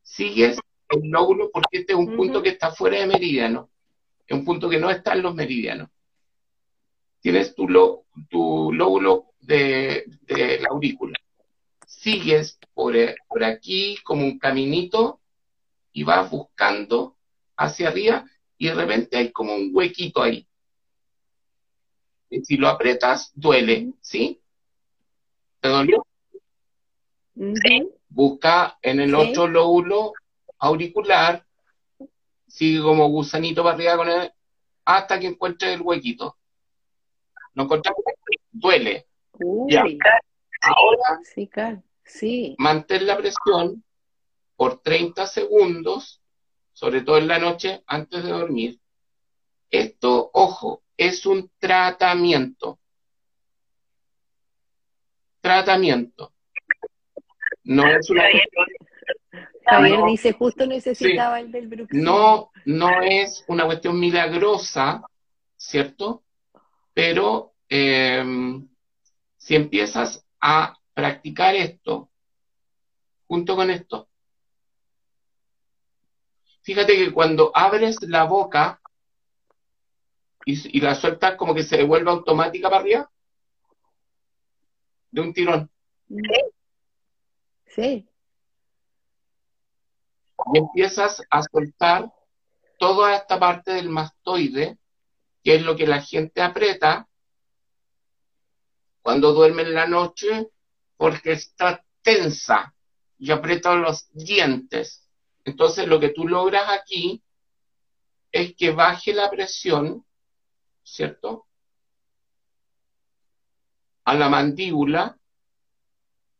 [0.00, 3.68] Sigues el lóbulo porque este es un punto que está fuera de meridiano,
[4.28, 5.90] es un punto que no está en los meridianos.
[7.20, 7.66] Tienes tu,
[8.30, 11.18] tu lóbulo de, la aurícula.
[11.84, 15.18] Sigues por, eh, por aquí como un caminito
[15.92, 17.16] y vas buscando
[17.56, 18.24] hacia arriba
[18.56, 20.46] y de repente hay como un huequito ahí.
[22.30, 24.40] Y si lo aprietas, duele, ¿sí?
[25.58, 26.05] ¿Te dolió?
[28.08, 30.12] Busca en el otro lóbulo
[30.58, 31.44] auricular,
[32.48, 34.32] sigue como gusanito para arriba con él,
[34.84, 36.36] hasta que encuentres el huequito.
[37.54, 38.02] No encontramos,
[38.50, 39.06] duele.
[40.62, 41.50] Ahora, sí,
[42.02, 42.54] sí.
[42.58, 43.84] mantén la presión
[44.56, 46.22] por 30 segundos,
[46.72, 48.80] sobre todo en la noche antes de dormir.
[49.70, 52.78] Esto, ojo, es un tratamiento.
[55.40, 56.32] Tratamiento.
[57.66, 58.22] No es una
[59.64, 61.88] Javier dice, justo necesitaba el del.
[61.90, 65.02] No, no es una cuestión milagrosa,
[65.56, 66.22] ¿cierto?
[66.94, 68.68] Pero em,
[69.36, 72.08] si empiezas a practicar esto,
[73.26, 74.08] junto con esto,
[76.62, 78.80] fíjate que cuando abres la boca
[80.44, 83.10] y, y la sueltas como que se devuelve automática para arriba,
[85.10, 85.68] de un tirón.
[86.08, 86.55] Sí.
[87.76, 88.08] Y
[90.58, 92.12] empiezas a soltar
[92.78, 94.78] toda esta parte del mastoide,
[95.42, 97.08] que es lo que la gente aprieta
[99.02, 100.48] cuando duerme en la noche,
[100.96, 102.74] porque está tensa
[103.18, 105.08] y aprieta los dientes.
[105.44, 107.22] Entonces lo que tú logras aquí
[108.32, 110.04] es que baje la presión,
[110.82, 111.46] ¿cierto?
[114.04, 115.18] A la mandíbula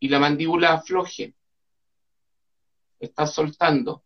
[0.01, 1.35] y la mandíbula afloje.
[2.99, 4.03] Estás soltando.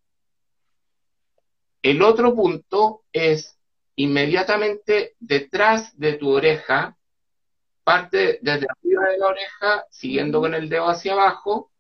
[1.83, 3.59] El otro punto es
[3.97, 6.97] inmediatamente detrás de tu oreja,
[7.85, 11.71] parte desde arriba de la oreja, siguiendo con el dedo hacia abajo,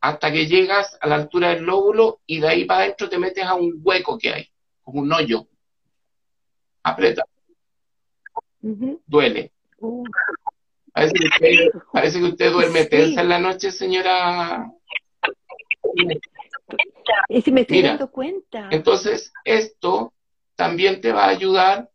[0.00, 3.44] hasta que llegas a la altura del lóbulo y de ahí para adentro te metes
[3.44, 4.48] a un hueco que hay,
[4.82, 5.46] como un hoyo.
[6.82, 7.24] Aprieta.
[8.60, 9.52] Duele.
[9.78, 10.04] Uh.
[11.92, 14.70] Parece que usted, duerme tensa en la noche, señora.
[17.28, 18.68] Y si me estoy dando cuenta.
[18.70, 20.12] Entonces, esto
[20.56, 21.88] también te va a ayudar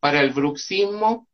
[0.00, 1.26] para el bruxismo,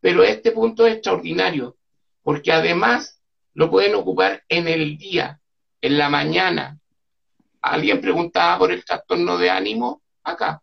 [0.00, 1.76] pero este punto es extraordinario,
[2.22, 3.20] porque además
[3.54, 5.40] lo pueden ocupar en el día,
[5.80, 6.78] en la mañana.
[7.60, 10.62] Alguien preguntaba por el trastorno de ánimo, acá,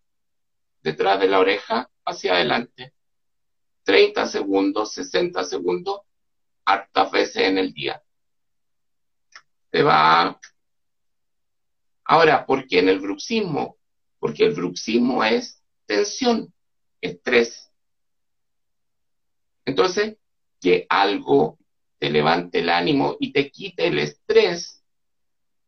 [0.82, 2.93] detrás de la oreja, hacia adelante.
[3.89, 6.02] 30 segundos, 60 segundos,
[6.63, 7.99] hartas veces en el día.
[9.71, 10.39] Te va.
[12.04, 13.78] Ahora, ¿por qué en el bruxismo?
[14.19, 16.54] Porque el bruxismo es tensión,
[17.02, 17.71] estrés.
[19.65, 20.17] Entonces,
[20.62, 21.58] que algo
[21.97, 24.84] te levante el ánimo y te quite el estrés,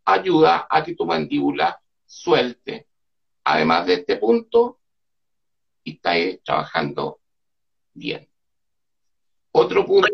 [0.06, 2.88] ayuda a que tu mandíbula suelte.
[3.46, 4.80] Además de este punto,
[5.84, 6.14] y está
[6.46, 7.21] trabajando
[8.02, 8.28] Bien.
[9.52, 10.08] Otro punto.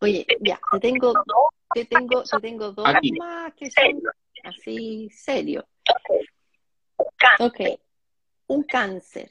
[0.00, 1.12] Oye, ya, te tengo,
[1.74, 2.86] te tengo, te tengo dos
[3.18, 4.00] más que son
[4.44, 5.64] así serios.
[7.40, 7.60] Ok.
[8.46, 9.30] Un cáncer.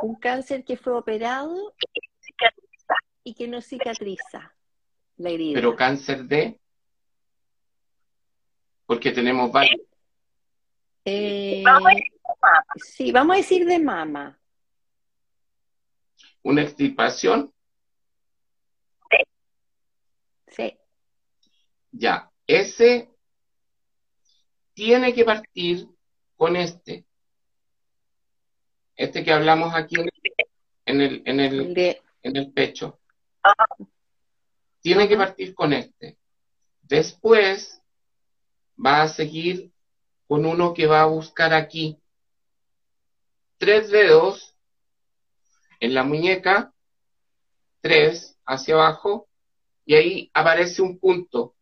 [0.00, 1.74] Un cáncer que fue operado
[3.22, 4.54] y que no cicatriza
[5.18, 5.56] la herida.
[5.56, 6.58] Pero cáncer de.
[8.86, 9.82] Porque tenemos varios.
[11.04, 11.62] Eh,
[12.76, 14.39] sí, vamos a decir de mama
[16.42, 17.52] una extirpación?
[20.48, 20.76] Sí.
[21.92, 23.10] Ya, ese
[24.74, 25.88] tiene que partir
[26.36, 27.04] con este.
[28.96, 29.96] Este que hablamos aquí
[30.86, 31.76] en el, en el,
[32.22, 33.00] en el pecho.
[34.80, 36.18] Tiene que partir con este.
[36.82, 37.82] Después
[38.84, 39.70] va a seguir
[40.26, 41.98] con uno que va a buscar aquí.
[43.58, 44.49] Tres dedos
[45.80, 46.72] en la muñeca,
[47.80, 49.28] tres hacia abajo,
[49.84, 51.56] y ahí aparece un punto.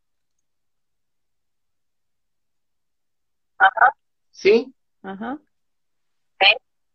[3.56, 3.94] Ajá.
[4.30, 4.74] ¿Sí?
[5.02, 5.38] Ajá.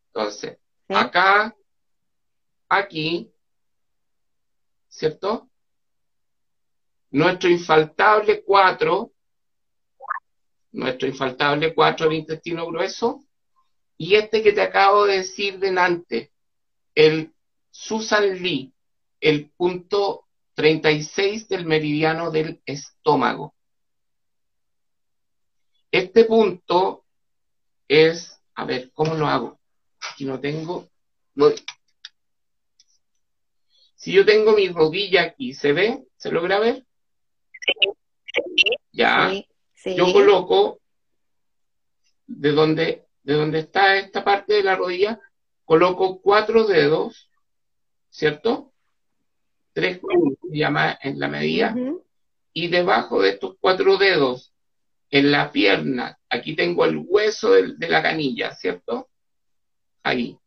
[0.08, 0.60] Entonces,
[0.90, 1.56] acá,
[2.70, 3.34] aquí,
[4.88, 5.50] ¿cierto?
[7.10, 9.12] Nuestro infaltable 4,
[10.74, 13.24] nuestro infaltable 4 del intestino grueso,
[13.98, 16.33] y este que te acabo de decir delante,
[16.96, 17.34] el
[17.72, 18.74] Susan Lee,
[19.20, 23.56] el punto 36 del meridiano del estómago.
[25.92, 27.06] Este punto
[27.88, 29.60] es, a ver, ¿cómo lo hago?
[30.12, 30.90] Aquí no tengo,
[33.96, 36.04] Si yo tengo mi rodilla aquí, ¿se ve?
[36.18, 36.86] ¿Se logra ver?
[37.62, 37.90] Sí.
[38.92, 39.32] Ya.
[39.86, 40.82] Yo coloco
[42.28, 45.20] de donde, de donde está esta parte de la rodilla,
[45.66, 47.30] coloco cuatro dedos,
[48.10, 48.74] ¿cierto?
[49.74, 50.00] Tres
[50.42, 51.76] se llama en la medida,
[52.54, 54.54] y debajo de estos cuatro dedos,
[55.10, 59.10] en la pierna, aquí tengo el hueso de, la canilla, ¿cierto?
[60.02, 60.38] Ahí,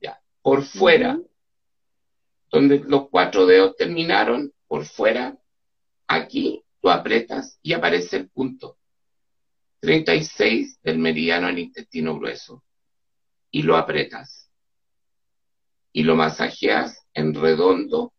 [0.00, 1.18] ya, por fuera,
[2.50, 5.38] donde los cuatro dedos terminaron, por fuera,
[6.06, 8.76] aquí tú apretas y aparece el punto.
[9.80, 12.62] 36 del meridiano al intestino grueso
[13.50, 14.50] y lo apretas.
[15.92, 18.12] Y lo masajeas en redondo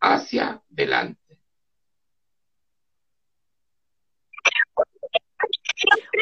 [0.00, 1.40] hacia delante.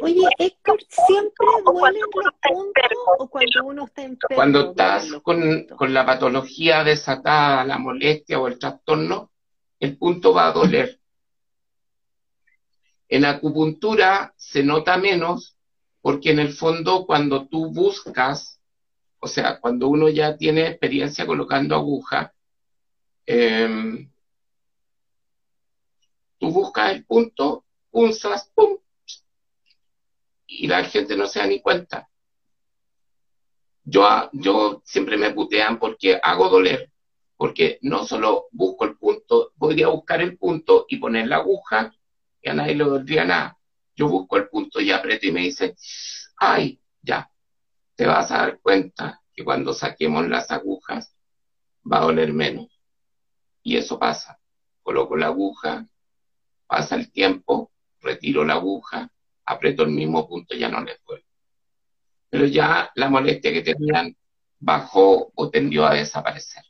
[0.03, 2.85] Oye, Héctor, ¿siempre duelen los puntos
[3.19, 4.37] o cuando uno está enfermo?
[4.37, 9.31] Cuando estás con, con la patología desatada, la molestia o el trastorno,
[9.79, 11.01] el punto va a doler.
[13.09, 15.54] En acupuntura se nota menos
[16.05, 18.61] porque en el fondo cuando tú buscas,
[19.21, 22.35] o sea, cuando uno ya tiene experiencia colocando aguja,
[23.25, 24.11] em,
[26.37, 28.77] tú buscas el punto, punzas, pum,
[30.47, 32.07] y la gente no se da ni cuenta.
[33.85, 36.93] Yo, yo siempre me putean porque hago doler,
[37.35, 41.95] porque no solo busco el punto, podría buscar el punto y poner la aguja
[42.43, 43.59] y a nadie le dolería nada.
[43.95, 45.77] Yo busco el punto y aprieto y me dice,
[46.37, 47.31] ay, ya,
[47.95, 51.15] te vas a dar cuenta que cuando saquemos las agujas
[51.91, 52.69] va a doler menos.
[53.63, 54.39] Y eso pasa.
[54.83, 55.87] Coloco la aguja,
[56.67, 59.11] pasa el tiempo, retiro la aguja,
[59.45, 61.25] aprieto el mismo punto, ya no les duele.
[62.31, 64.17] Pero ya la molestia que tenían
[64.59, 66.65] bajó o tendió a desaparecer.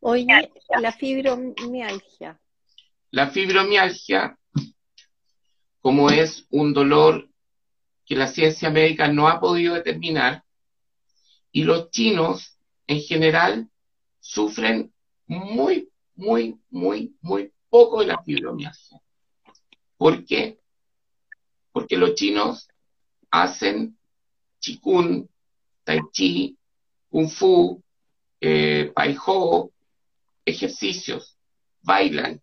[0.00, 2.40] Oye, la fibromialgia.
[3.10, 4.38] La fibromialgia,
[5.80, 7.28] como es un dolor
[8.04, 10.44] que la ciencia médica no ha podido determinar,
[11.52, 13.70] y los chinos en general
[14.20, 14.92] sufren
[15.26, 19.00] muy, muy, muy, muy poco de la fibromialgia.
[19.96, 20.58] ¿Por qué?
[21.72, 22.68] Porque los chinos
[23.30, 23.98] hacen
[24.60, 25.28] chikun,
[25.84, 26.56] tai chi,
[27.08, 27.82] kung fu,
[28.40, 28.92] eh,
[29.26, 29.70] ho,
[30.44, 31.36] ejercicios,
[31.82, 32.40] bailan,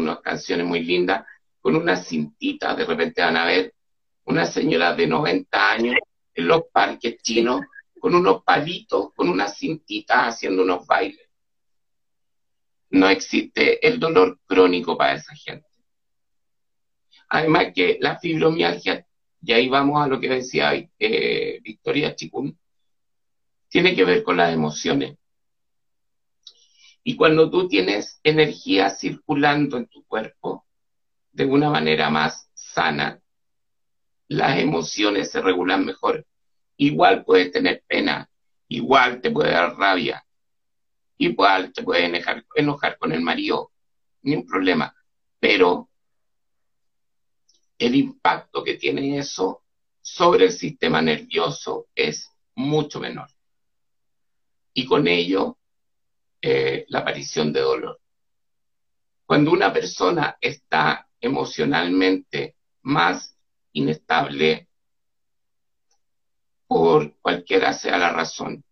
[0.00, 1.24] unas canciones muy lindas,
[1.60, 3.74] con una cintita, de repente van a ver
[4.24, 5.96] una señora de 90 años
[6.34, 7.60] en los parques chinos
[7.98, 11.28] con unos palitos, con una cintita haciendo unos bailes.
[12.90, 15.68] No existe el dolor crónico para esa gente.
[17.28, 19.06] Además que la fibromialgia,
[19.42, 22.58] y ahí vamos a lo que decía eh, Victoria Chikun,
[23.68, 25.16] tiene que ver con las emociones.
[27.02, 30.66] Y cuando tú tienes energía circulando en tu cuerpo
[31.32, 33.20] de una manera más sana,
[34.28, 36.26] las emociones se regulan mejor.
[36.76, 38.30] Igual puedes tener pena,
[38.68, 40.24] igual te puede dar rabia,
[41.18, 43.72] igual te puedes enojar, enojar con el marido,
[44.22, 44.94] ni un problema.
[45.38, 45.88] Pero
[47.78, 49.64] el impacto que tiene eso
[50.02, 53.28] sobre el sistema nervioso es mucho menor.
[54.74, 55.58] Y con ello
[56.42, 58.00] eh, la aparición de dolor.
[59.26, 63.36] Cuando una persona está emocionalmente más
[63.72, 64.68] inestable,
[66.66, 68.64] por cualquiera sea la razón,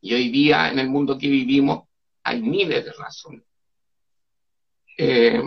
[0.00, 1.88] y hoy día en el mundo que vivimos
[2.24, 3.44] hay miles de razones.
[4.98, 5.42] Eh,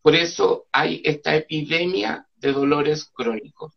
[0.00, 3.74] por eso hay esta epidemia de dolores crónicos,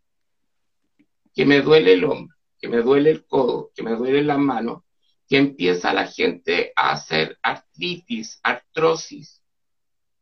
[1.34, 4.86] que me duele el hombro, que me duele el codo, que me duele la mano,
[5.28, 9.44] que empieza la gente a hacer artritis, artrosis,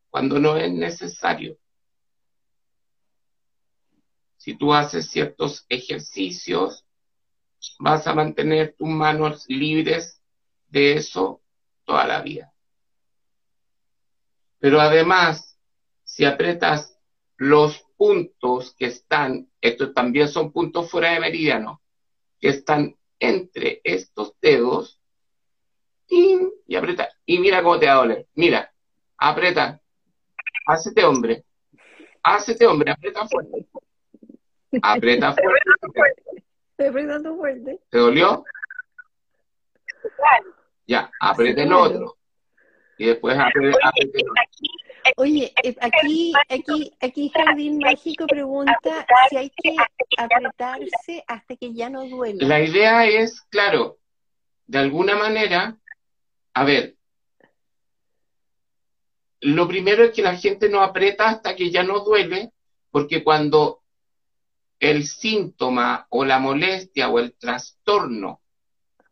[0.09, 1.57] cuando no es necesario.
[4.37, 6.85] Si tú haces ciertos ejercicios,
[7.79, 10.21] vas a mantener tus manos libres
[10.67, 11.41] de eso
[11.85, 12.53] toda la vida.
[14.59, 15.57] Pero además,
[16.03, 16.97] si apretas
[17.37, 21.81] los puntos que están, estos también son puntos fuera de meridiano,
[22.39, 25.01] que están entre estos dedos
[26.07, 27.09] y aprieta.
[27.25, 28.27] Y mira cómo te va a doler.
[28.35, 28.71] Mira,
[29.17, 29.81] aprieta.
[30.67, 31.43] Hacete hombre.
[32.23, 33.65] Hacete hombre, aprieta fuerte.
[34.81, 35.33] Aprieta
[35.95, 36.43] fuerte.
[36.71, 37.79] Estoy apretando fuerte.
[37.89, 38.43] ¿Te dolió?
[40.85, 42.17] Ya, aprieta el otro.
[42.97, 44.33] Y después aprieta, el otro.
[45.15, 49.75] Oye, eh, aquí, aquí, aquí Jardín Mágico pregunta si hay que
[50.17, 52.45] apretarse hasta que ya no duele.
[52.45, 53.97] La idea es, claro,
[54.65, 55.77] de alguna manera,
[56.53, 56.95] a ver,
[59.41, 62.51] lo primero es que la gente no aprieta hasta que ya no duele,
[62.91, 63.83] porque cuando
[64.79, 68.41] el síntoma o la molestia o el trastorno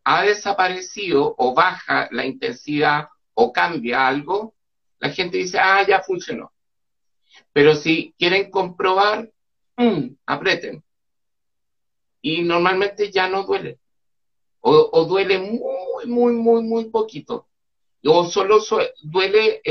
[0.04, 4.55] ha desaparecido o baja la intensidad o cambia algo,
[5.06, 6.52] la gente dice, ah, ya funcionó.
[7.52, 9.30] Pero si quieren comprobar,
[10.26, 10.82] aprieten.
[12.20, 13.78] Y normalmente ya no duele.
[14.60, 17.46] O, duele muy, muy, muy, muy poquito.
[18.04, 18.58] O solo
[19.02, 19.62] duele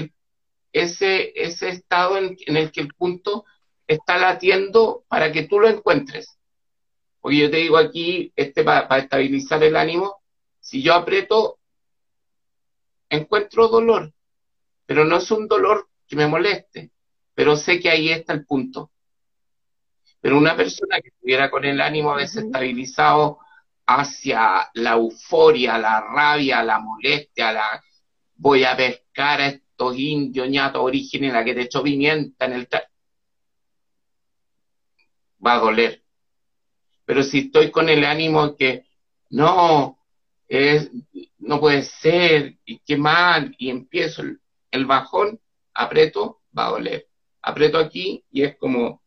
[0.72, 3.46] ese, ese estado en, el que el punto
[3.88, 6.38] está latiendo para que tú lo encuentres.
[7.20, 10.22] Porque yo te digo aquí, este para estabilizar el ánimo,
[10.62, 11.60] si yo aprieto,
[13.10, 14.15] encuentro dolor,
[14.86, 16.92] pero no es un dolor que me moleste,
[17.34, 18.92] pero sé que ahí está el punto.
[20.22, 23.40] Pero una persona que estuviera con el ánimo desestabilizado
[23.86, 27.84] hacia la euforia, la rabia, la molestia, la
[28.36, 32.68] voy a pescar a estos indios ñatos orígenes, la que te echó pimienta en el
[35.46, 36.04] va a doler.
[37.06, 38.86] Pero si estoy con el ánimo que
[39.30, 40.00] no,
[40.48, 40.90] es,
[41.38, 44.40] no puede ser, y qué mal, y empiezo el,
[44.76, 45.40] el bajón,
[45.74, 47.08] aprieto, va a doler.
[47.42, 49.02] Aprieto aquí y es como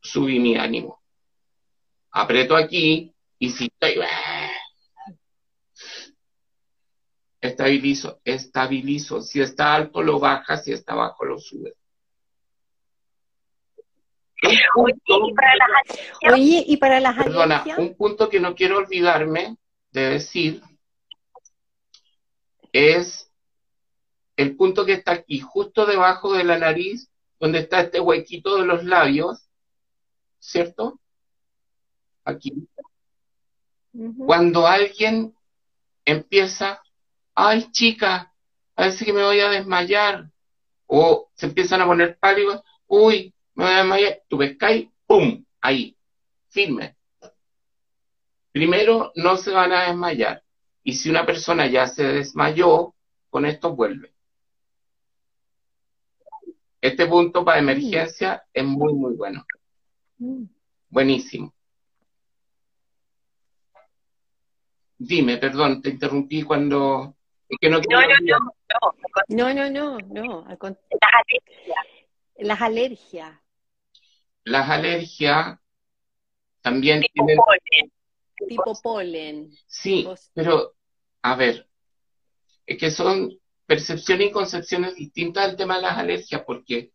[0.00, 1.02] subí mi ánimo.
[2.10, 4.00] Aprieto aquí y si estoy
[7.40, 9.20] estabilizo, estabilizo.
[9.20, 11.74] Si está alto lo baja, si está bajo lo sube.
[16.32, 19.56] Oye, y para las, Perdona, un punto que no quiero olvidarme
[19.92, 20.62] de decir
[22.72, 23.31] es
[24.36, 28.66] el punto que está aquí, justo debajo de la nariz, donde está este huequito de
[28.66, 29.48] los labios,
[30.38, 31.00] ¿cierto?
[32.24, 32.68] Aquí.
[34.26, 35.34] Cuando alguien
[36.04, 36.82] empieza
[37.34, 38.32] ay chica,
[38.74, 40.30] parece que me voy a desmayar,
[40.86, 44.38] o se empiezan a poner pálidos, uy, me voy a desmayar, tú
[45.06, 45.96] pum, ahí,
[46.48, 46.96] firme.
[48.52, 50.42] Primero, no se van a desmayar,
[50.82, 52.94] y si una persona ya se desmayó,
[53.30, 54.11] con esto vuelve.
[56.82, 59.46] Este punto para emergencia es muy, muy bueno.
[60.18, 60.44] Mm.
[60.90, 61.54] Buenísimo.
[64.98, 67.16] Dime, perdón, te interrumpí cuando
[67.60, 67.80] no,
[69.28, 71.86] no, no, no, no, Las alergias.
[72.36, 73.40] Las alergias.
[74.44, 75.58] Las alergias
[76.62, 77.36] también tipo tienen...
[77.36, 77.92] Polen.
[78.48, 79.50] Tipo polen.
[79.66, 80.74] Sí, pero,
[81.22, 81.68] a ver,
[82.66, 83.38] es que son
[83.72, 86.92] percepciones y concepciones distintas del tema de las alergias, porque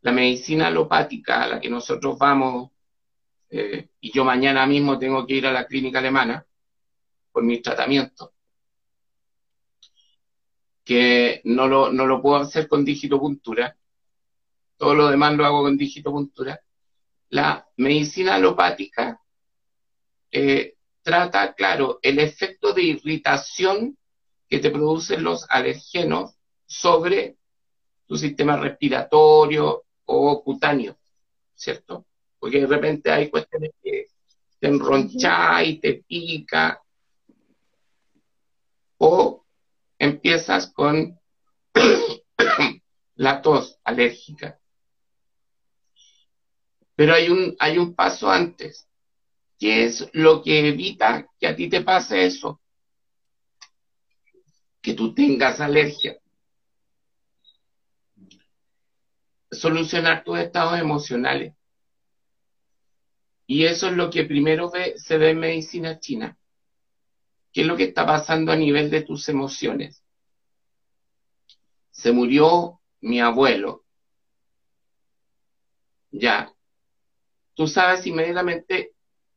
[0.00, 2.72] la medicina alopática a la que nosotros vamos,
[3.48, 6.44] eh, y yo mañana mismo tengo que ir a la clínica alemana
[7.30, 8.32] por mi tratamiento,
[10.82, 13.76] que no lo, no lo puedo hacer con digitopuntura,
[14.76, 16.60] todo lo demás lo hago con digitopuntura.
[17.28, 19.22] La medicina alopática
[20.32, 23.96] eh, trata, claro, el efecto de irritación
[24.48, 26.34] que te producen los alergenos
[26.66, 27.36] sobre
[28.06, 30.96] tu sistema respiratorio o cutáneo,
[31.54, 32.06] ¿cierto?
[32.38, 34.06] Porque de repente hay cuestiones que
[34.58, 36.80] te enroncha y te pica,
[38.98, 39.44] o
[39.98, 41.18] empiezas con
[43.16, 44.58] la tos alérgica.
[46.94, 48.88] Pero hay un, hay un paso antes.
[49.58, 52.60] ¿Qué es lo que evita que a ti te pase eso?
[54.86, 56.16] Que tú tengas alergia.
[59.50, 61.54] Solucionar tus estados emocionales.
[63.48, 66.38] Y eso es lo que primero ve, se ve en medicina china.
[67.52, 70.04] ¿Qué es lo que está pasando a nivel de tus emociones?
[71.90, 73.84] Se murió mi abuelo.
[76.12, 76.54] Ya.
[77.54, 78.92] Tú sabes inmediatamente,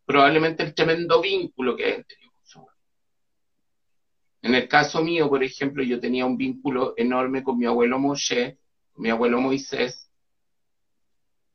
[0.06, 2.29] probablemente el tremendo vínculo que su abuelo.
[4.42, 8.58] En el caso mío, por ejemplo, yo tenía un vínculo enorme con mi abuelo Moshe,
[8.96, 10.10] mi abuelo Moisés,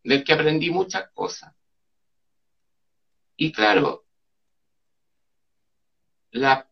[0.02, 1.54] del que aprendí muchas cosas.
[3.36, 4.04] Y claro,
[6.30, 6.68] la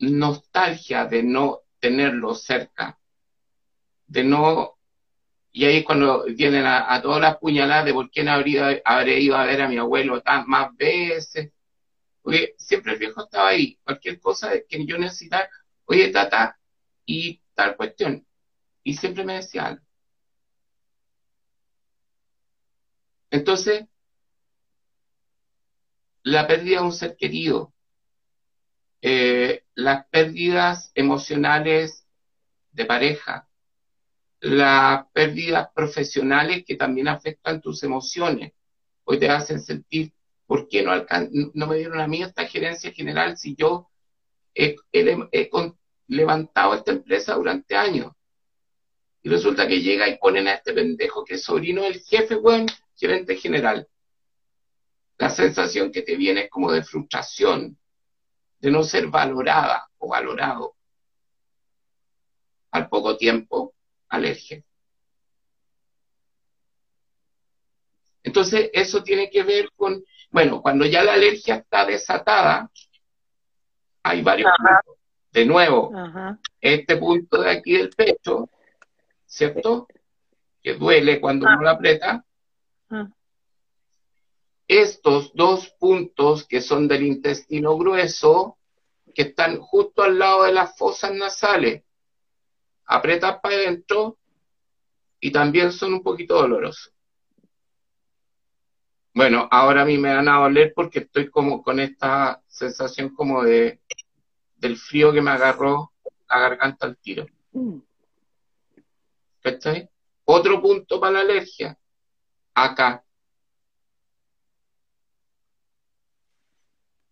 [0.00, 2.98] nostalgia de no tenerlo cerca,
[4.06, 4.78] de no,
[5.52, 9.36] y ahí cuando vienen a, todas las puñaladas de por qué no habría, habré ido
[9.36, 11.52] a ver a mi abuelo tan, más veces,
[12.28, 15.48] porque siempre el viejo estaba ahí, cualquier cosa que yo necesitara,
[15.86, 16.60] oye, tata,
[17.06, 18.26] y tal cuestión,
[18.82, 19.82] y siempre me decía algo.
[23.30, 23.86] Entonces,
[26.22, 27.72] la pérdida de un ser querido,
[29.00, 32.06] eh, las pérdidas emocionales
[32.72, 33.48] de pareja,
[34.40, 38.52] las pérdidas profesionales que también afectan tus emociones.
[39.04, 40.12] Hoy te hacen sentir,
[40.48, 40.92] ¿por qué no,
[41.52, 43.90] no me dieron a mí esta gerencia general si yo
[44.54, 44.76] he,
[46.06, 48.12] levantado esta empresa durante años?
[49.22, 52.64] Y resulta que llega y ponen a este pendejo que es sobrino del jefe, buen
[52.96, 53.86] gerente general.
[55.18, 57.78] La sensación que te viene es como de frustración,
[58.58, 60.76] de no ser valorada o valorado.
[62.70, 63.74] Al poco tiempo,
[64.08, 64.64] alergia.
[68.22, 72.70] Entonces, eso tiene que ver con, bueno, cuando ya la alergia está desatada,
[74.02, 74.96] hay varios puntos.
[75.32, 75.92] de nuevo,
[76.60, 78.48] este punto de aquí del pecho,
[79.26, 79.86] ¿cierto?
[80.62, 82.24] Que duele cuando uno lo aprieta.
[82.90, 83.08] Ah.
[84.66, 88.58] Estos dos puntos que son del intestino grueso,
[89.14, 91.84] que están justo al lado de las fosas nasales,
[92.84, 94.18] aprietas para adentro
[95.20, 96.92] y también son un poquito dolorosos.
[99.18, 103.42] Bueno, ahora a mí me van a doler porque estoy como con esta sensación como
[103.42, 103.80] de
[104.58, 105.92] del frío que me agarró
[106.30, 107.26] la garganta al tiro.
[107.50, 107.78] Mm.
[109.42, 109.90] ¿Cachai?
[110.24, 111.76] Otro punto para la alergia,
[112.54, 113.04] acá.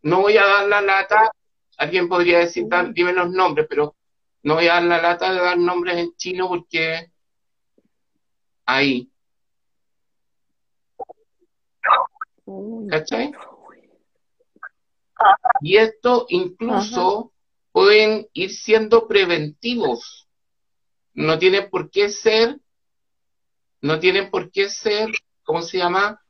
[0.03, 1.33] No voy a dar la lata,
[1.77, 3.97] alguien podría decir, dime los nombres, pero
[4.45, 7.11] no voy a dar la lata de dar nombres en chino porque
[8.65, 9.11] ahí.
[12.89, 13.33] ¿Cachai?
[15.61, 17.33] Y esto incluso
[17.73, 20.29] pueden ir siendo preventivos.
[21.15, 22.59] No tienen por qué ser,
[23.81, 25.11] no tienen por qué ser,
[25.43, 26.23] ¿cómo se llama?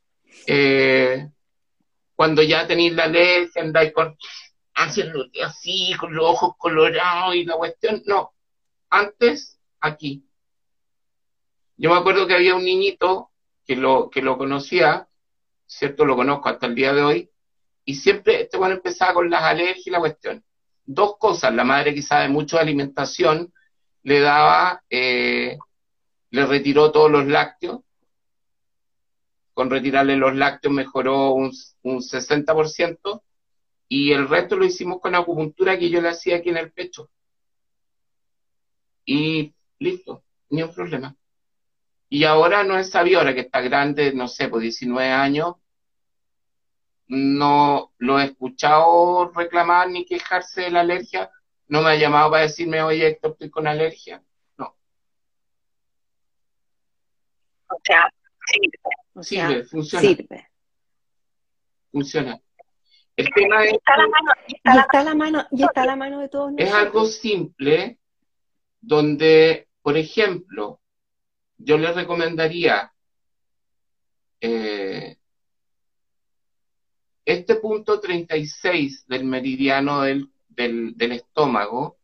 [0.47, 1.29] Eh,
[2.15, 4.17] cuando ya tenéis la alergia, andáis con,
[4.75, 8.03] haciendo así, con los ojos colorados y la cuestión.
[8.07, 8.33] No,
[8.91, 10.25] antes, aquí.
[11.77, 13.31] Yo me acuerdo que había un niñito
[13.67, 15.09] que lo, que lo conocía,
[15.67, 16.05] ¿cierto?
[16.05, 17.31] Lo conozco hasta el día de hoy,
[17.85, 20.45] y siempre este bueno empezaba con las alergias y la cuestión.
[20.85, 23.53] Dos cosas, la madre que sabe mucho de alimentación,
[24.03, 25.59] le daba, eh,
[26.31, 27.81] le retiró todos los lácteos,
[29.55, 31.51] con retirarle los lácteos mejoró un,
[31.83, 33.23] un 60%,
[33.89, 37.09] y el resto lo hicimos con acupuntura que yo le hacía aquí en el pecho.
[39.05, 41.17] Y listo, ni un problema.
[42.17, 45.57] Y ahora no es sabio, ahora que está grande, no sé, por 19 años,
[47.09, 51.31] no lo he escuchado reclamar ni quejarse de la alergia.
[51.69, 54.23] No me ha llamado para decirme, oye, Héctor, estoy con alergia.
[54.57, 54.75] No.
[57.69, 58.11] O sea,
[58.47, 59.23] sirve.
[59.23, 60.01] sirve, funciona.
[60.01, 60.49] Sirve.
[61.93, 62.41] Funciona.
[63.15, 63.75] El tema es.
[63.75, 67.05] Está la mano, y está, la mano, y está la mano de todos Es algo
[67.05, 67.99] simple
[68.81, 70.81] donde, por ejemplo,
[71.59, 72.93] yo le recomendaría
[74.41, 75.17] eh,
[77.25, 81.99] este punto 36 del meridiano del, del, estómago,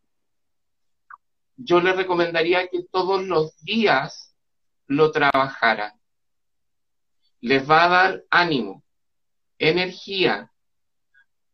[1.55, 4.35] yo le recomendaría que todos los días
[4.87, 5.93] lo trabajaran.
[7.39, 8.83] Les va a dar ánimo,
[9.57, 10.51] energía,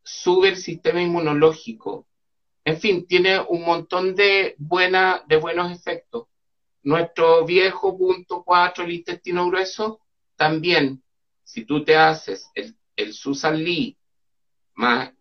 [0.03, 2.07] sube el sistema inmunológico.
[2.65, 6.28] En fin, tiene un montón de, buena, de buenos efectos.
[6.89, 10.01] Nuestro viejo punto 4, el intestino grueso,
[10.35, 11.03] también,
[11.43, 13.97] si tú te haces el el Susan Lee
[14.75, 15.11] más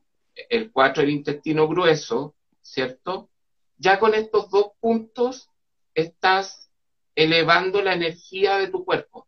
[0.51, 3.31] el 4 del intestino grueso, ¿cierto?
[3.77, 5.49] Ya con estos dos puntos
[5.95, 6.71] estás
[7.14, 9.27] elevando la energía de tu cuerpo.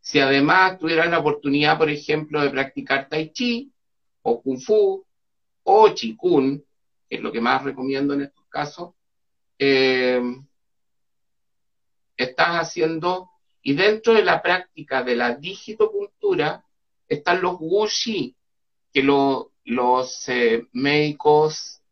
[0.00, 3.72] Si además tuvieras la oportunidad, por ejemplo, de practicar tai chi
[4.22, 5.04] o kung fu
[5.62, 6.64] o Kun,
[7.08, 8.94] que es lo que más recomiendo en estos casos,
[9.58, 10.20] eh,
[12.16, 13.30] estás haciendo
[13.62, 16.64] y dentro de la práctica de la digitopuntura
[17.08, 18.36] están los wuxi,
[18.92, 21.82] que los eh, médicos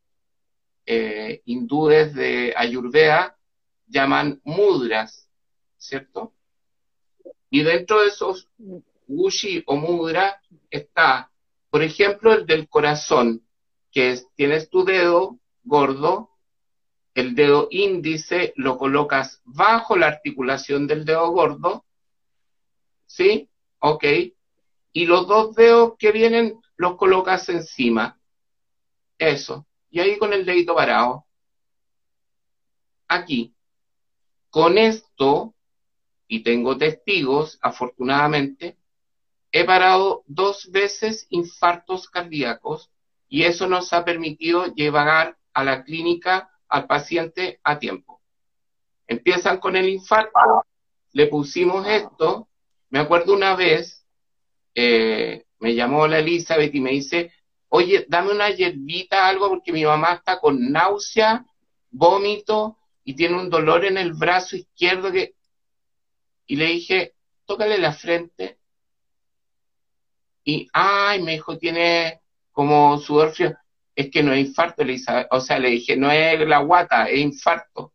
[0.86, 3.36] eh, hindúes de Ayurveda
[3.86, 5.28] llaman mudras,
[5.76, 6.32] ¿cierto?
[7.50, 8.48] Y dentro de esos
[9.06, 10.40] wuxi o mudra
[10.70, 11.30] está,
[11.70, 13.46] por ejemplo, el del corazón,
[13.90, 16.30] que es, tienes tu dedo gordo
[17.14, 21.84] el dedo índice lo colocas bajo la articulación del dedo gordo,
[23.06, 23.48] ¿sí?
[23.78, 24.04] Ok.
[24.92, 28.18] Y los dos dedos que vienen los colocas encima.
[29.18, 29.66] Eso.
[29.90, 31.26] Y ahí con el dedito parado.
[33.06, 33.54] Aquí.
[34.50, 35.54] Con esto,
[36.26, 38.76] y tengo testigos, afortunadamente,
[39.52, 42.90] he parado dos veces infartos cardíacos
[43.28, 48.20] y eso nos ha permitido llevar a la clínica al paciente a tiempo.
[49.06, 50.64] Empiezan con el infarto,
[51.12, 52.48] le pusimos esto.
[52.90, 54.04] Me acuerdo una vez,
[54.74, 57.32] eh, me llamó la Elizabeth y me dice,
[57.68, 61.46] oye, dame una hierbita, algo, porque mi mamá está con náusea,
[61.92, 65.36] vómito y tiene un dolor en el brazo izquierdo que...
[66.46, 67.14] Y le dije,
[67.46, 68.58] tócale la frente.
[70.42, 72.20] Y, ay, me dijo, tiene
[72.50, 73.56] como sudor frío
[73.94, 75.28] es que no es infarto, Elizabeth.
[75.30, 77.92] O sea, le dije, no es la guata, es infarto.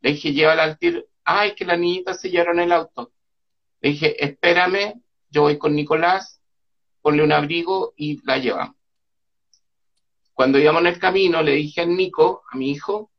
[0.00, 1.04] Le dije, llévala al tiro.
[1.24, 3.12] Ay, que la niñita se llevaron el auto.
[3.80, 6.40] Le dije, espérame, yo voy con Nicolás,
[7.02, 8.76] ponle un abrigo y la llevamos.
[10.32, 13.10] cuando íbamos en el camino, le dije a Nico, a mi hijo,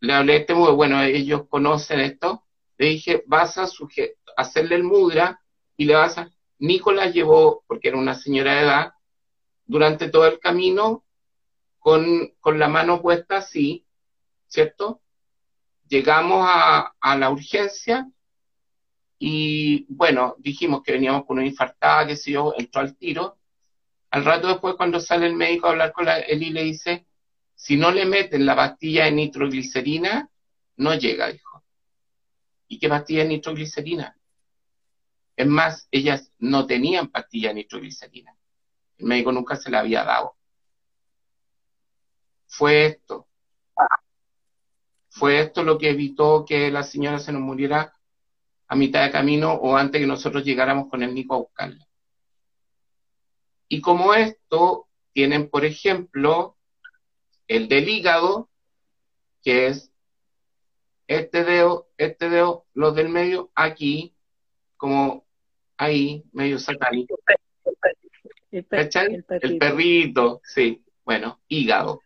[0.00, 2.44] le hablé de este modo, bueno, ellos conocen esto,
[2.76, 3.66] le dije, vas a
[4.36, 5.42] hacerle el mudra
[5.76, 6.30] y le vas a...
[6.58, 8.92] Nico la llevó, porque era una señora de edad,
[9.70, 11.04] durante todo el camino
[11.78, 13.86] con, con la mano puesta así,
[14.48, 15.00] ¿cierto?
[15.86, 18.10] Llegamos a, a la urgencia
[19.16, 23.38] y bueno, dijimos que veníamos con una infartada, que sé yo, entró al tiro.
[24.10, 27.06] Al rato después, cuando sale el médico a hablar con él y le dice,
[27.54, 30.28] si no le meten la pastilla de nitroglicerina,
[30.78, 31.62] no llega, dijo.
[32.66, 34.18] ¿Y qué pastilla de nitroglicerina?
[35.36, 38.34] Es más, ellas no tenían pastilla de nitroglicerina.
[39.00, 40.36] El médico nunca se la había dado.
[42.46, 43.26] Fue esto.
[45.08, 47.94] Fue esto lo que evitó que la señora se nos muriera
[48.68, 51.88] a mitad de camino o antes que nosotros llegáramos con el Nico a buscarla.
[53.68, 56.56] Y como esto, tienen, por ejemplo,
[57.48, 58.50] el del hígado,
[59.42, 59.90] que es
[61.06, 64.14] este dedo, este dedo, los del medio, aquí,
[64.76, 65.24] como
[65.76, 67.18] ahí, medio satánico.
[68.50, 68.66] El,
[69.42, 70.84] el perrito, sí.
[71.04, 72.00] Bueno, hígado.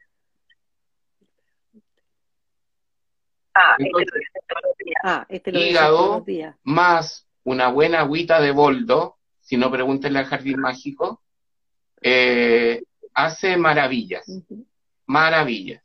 [3.55, 3.77] Ah,
[5.29, 6.25] este lo ah, hígado
[6.65, 11.23] más una buena agüita de boldo, si no pregúntenle al jardín mágico,
[12.01, 12.83] eh,
[13.13, 14.27] hace maravillas,
[15.07, 15.83] maravillas.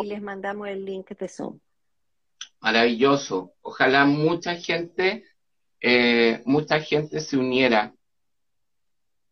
[0.00, 1.58] y les mandamos el link de Zoom.
[2.60, 3.54] Maravilloso.
[3.62, 5.24] Ojalá mucha gente,
[5.80, 7.94] eh, mucha gente se uniera,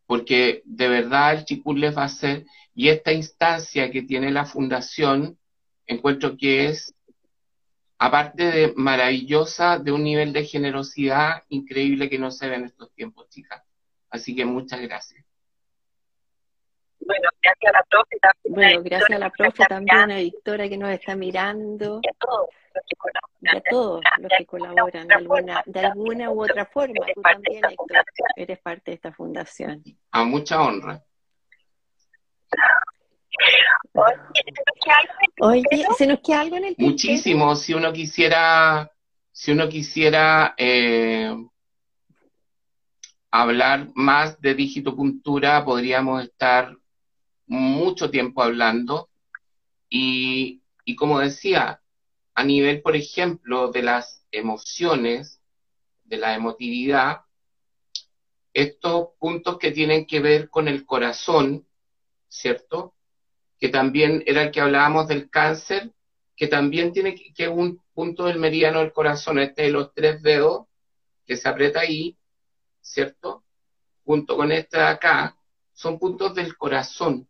[0.07, 4.47] porque de verdad el Chikun les va a hacer y esta instancia que tiene la
[4.47, 5.37] fundación,
[5.87, 6.95] encuentro que es,
[7.99, 12.93] aparte de maravillosa, de un nivel de generosidad increíble que no se ve en estos
[12.95, 13.63] tiempos, chicas.
[14.09, 15.25] Así que muchas gracias.
[17.01, 18.55] Bueno, gracias a la profe también.
[18.55, 22.01] Bueno, gracias a la profe también, a Victoria que nos está mirando.
[22.03, 22.49] Y a todos
[22.79, 23.57] los que colaboran.
[23.57, 27.07] a todos los que colaboran de alguna, de alguna u otra forma.
[27.15, 28.05] Tú también, Héctor,
[28.37, 29.83] eres parte de esta fundación.
[30.11, 31.03] A mucha honra.
[35.41, 35.63] Oye,
[35.97, 38.91] ¿se nos queda algo en el Muchísimo, si uno quisiera,
[39.33, 41.35] si uno quisiera eh,
[43.31, 46.77] hablar más de digitopuntura, podríamos estar
[47.47, 49.09] mucho tiempo hablando.
[49.89, 51.81] Y, y como decía,
[52.39, 55.41] a nivel, por ejemplo, de las emociones,
[56.05, 57.23] de la emotividad,
[58.53, 61.67] estos puntos que tienen que ver con el corazón,
[62.29, 62.95] ¿cierto?
[63.59, 65.93] Que también era el que hablábamos del cáncer,
[66.37, 70.69] que también tiene que, un punto del meridiano del corazón, este de los tres dedos,
[71.27, 72.17] que se aprieta ahí,
[72.81, 73.43] ¿cierto?
[74.05, 75.37] Junto con este de acá,
[75.73, 77.29] son puntos del corazón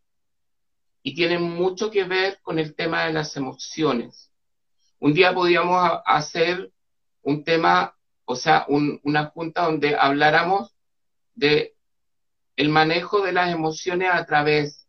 [1.03, 4.29] y tienen mucho que ver con el tema de las emociones.
[5.01, 6.73] Un día podíamos hacer
[7.23, 10.75] un tema, o sea, una junta donde habláramos
[11.35, 11.77] de
[12.57, 14.89] el manejo de las emociones a través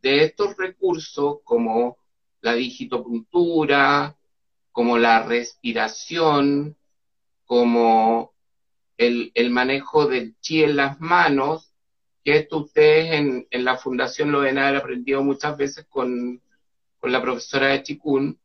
[0.00, 1.98] de estos recursos como
[2.40, 4.16] la digitopuntura,
[4.72, 6.76] como la respiración,
[7.44, 8.32] como
[8.96, 11.74] el, manejo del chi en las manos,
[12.24, 16.40] que esto ustedes en, en la Fundación lo ven haber aprendido muchas veces con,
[16.98, 18.40] con la profesora de Chikun,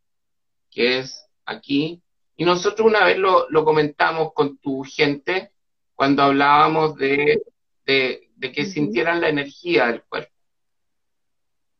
[0.70, 2.01] que es aquí.
[2.36, 5.51] Y nosotros una vez lo, lo comentamos con tu gente
[5.95, 7.41] cuando hablábamos de,
[7.86, 10.32] de, que sintieran la energía del cuerpo.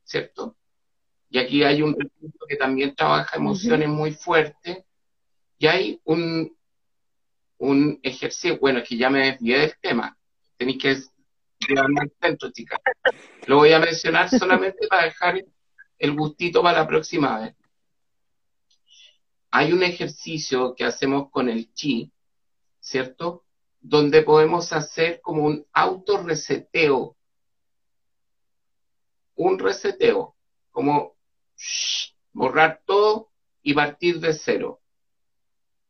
[0.08, 0.56] ¿cierto?
[1.30, 4.84] Y aquí hay un recurso que también trabaja emociones muy fuertes.
[5.60, 6.56] Y hay un,
[7.58, 10.18] un ejercicio, bueno, es que ya me desvié del tema,
[10.56, 10.98] tenéis que
[11.68, 12.80] llevarme al centro, chicas.
[13.48, 15.44] Lo voy a mencionar solamente para dejar
[16.00, 17.56] el gustito para la próxima vez.
[19.52, 22.12] Hay un ejercicio que hacemos con el chi,
[22.80, 23.46] ¿cierto?
[23.80, 27.16] Donde podemos hacer como un autorreseteo.
[29.36, 30.36] Un reseteo,
[30.72, 31.16] como
[32.34, 33.30] borrar todo
[33.62, 34.82] y partir de cero.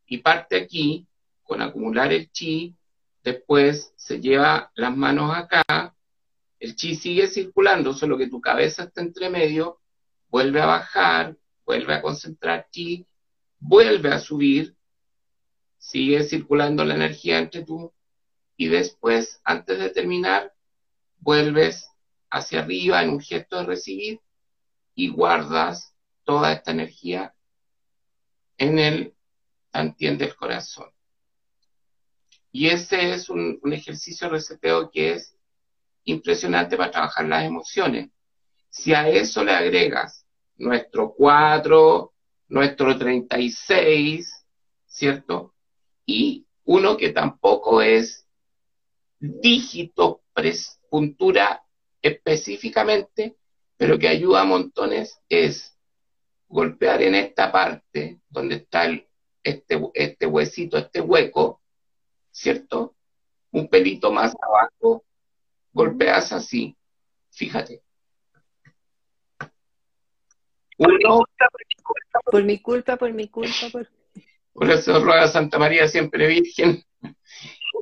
[0.06, 1.08] Y parte aquí
[1.44, 2.76] con acumular el chi,
[3.24, 5.96] después se lleva las manos acá,
[6.60, 9.80] el chi sigue circulando, solo que tu cabeza está entre medio,
[10.30, 13.06] vuelve a bajar, vuelve a concentrar chi,
[13.60, 14.76] vuelve a subir,
[15.78, 17.94] sigue circulando la energía entre tú,
[18.56, 20.54] y después, antes de terminar,
[21.20, 21.90] vuelves
[22.30, 24.22] hacia arriba en un gesto de recibir
[24.96, 25.94] y guardas
[26.24, 27.34] toda esta energía
[28.58, 29.16] en el
[29.72, 30.90] antien del corazón.
[32.52, 35.38] Y ese es un, ejercicio de reseteo que es
[36.06, 38.10] impresionante para trabajar las emociones.
[38.70, 42.14] Si a eso le agregas nuestro 4,
[42.48, 44.46] nuestro 36,
[44.86, 45.54] ¿cierto?
[46.06, 48.28] Y uno que tampoco es
[49.20, 50.24] dígito
[50.90, 51.64] puntura
[52.02, 53.38] específicamente,
[53.76, 55.78] pero que ayuda a montones, es
[56.48, 59.08] golpear en esta parte donde está el,
[59.44, 61.62] este, este huesito, este hueco,
[62.32, 62.96] ¿cierto?
[63.52, 65.04] Un pelito más abajo,
[65.74, 66.78] golpeas así,
[67.32, 67.87] fíjate.
[70.78, 71.24] Uno,
[72.26, 73.88] por mi culpa, por mi culpa, por...
[74.54, 76.84] Por eso ruega Santa María siempre Virgen.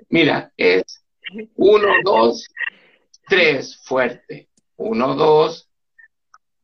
[0.09, 1.05] Mira, es
[1.55, 2.47] uno, dos,
[3.27, 4.49] tres, fuerte.
[4.77, 5.69] Uno, dos,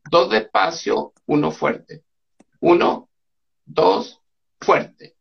[0.10, 2.04] dos despacio, uno fuerte.
[2.60, 3.10] Uno,
[3.66, 4.22] dos,
[4.60, 5.16] fuerte.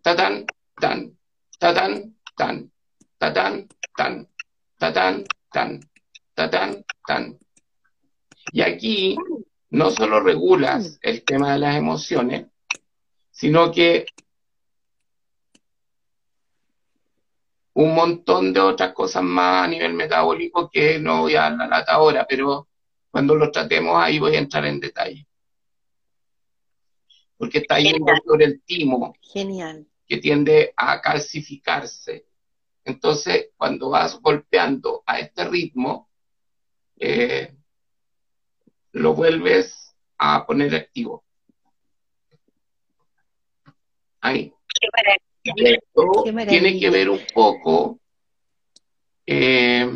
[0.00, 0.46] Tatán,
[0.80, 1.16] tan,
[1.58, 2.72] tatán, tan,
[3.18, 4.28] tatán, tan,
[4.78, 5.80] tatán, tan,
[6.34, 7.38] tatán, tan.
[8.52, 9.16] Y aquí
[9.72, 12.46] no solo regulas el tema de las emociones,
[13.30, 14.04] sino que
[17.72, 21.66] un montón de otras cosas más a nivel metabólico que no voy a dar la
[21.68, 22.68] lata ahora, pero
[23.10, 25.26] cuando lo tratemos ahí voy a entrar en detalle.
[27.38, 29.14] Porque está yendo sobre el timo.
[29.22, 29.86] Genial.
[30.06, 32.26] Que tiende a calcificarse.
[32.84, 36.10] Entonces, cuando vas golpeando a este ritmo,
[36.98, 37.56] eh,
[38.92, 41.24] lo vuelves a poner activo.
[44.20, 44.52] Ahí.
[45.44, 47.98] Esto tiene que ver un poco
[49.26, 49.90] eh,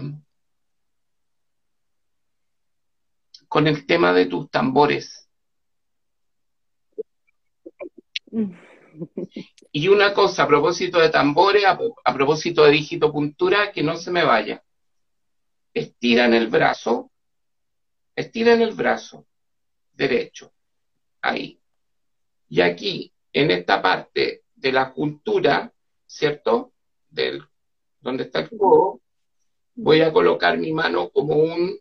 [3.49, 5.29] con el tema de tus tambores.
[9.71, 13.97] Y una cosa a propósito de tambores, a, a propósito de dígito puntura, que no
[13.97, 14.65] se me vaya.
[15.73, 17.13] Estiran el brazo,
[18.17, 19.27] estiran el brazo
[19.93, 20.53] derecho,
[21.21, 21.61] ahí.
[22.49, 25.73] Y aquí, en esta parte de la juntura,
[26.07, 26.73] ¿cierto?
[27.09, 27.45] Del,
[28.01, 29.01] donde está el codo,
[29.75, 31.79] voy a colocar mi mano como un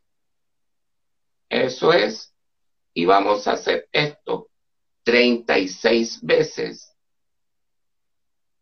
[1.50, 2.34] eso es.
[2.94, 4.50] Y vamos a hacer esto
[5.04, 6.96] 36 veces.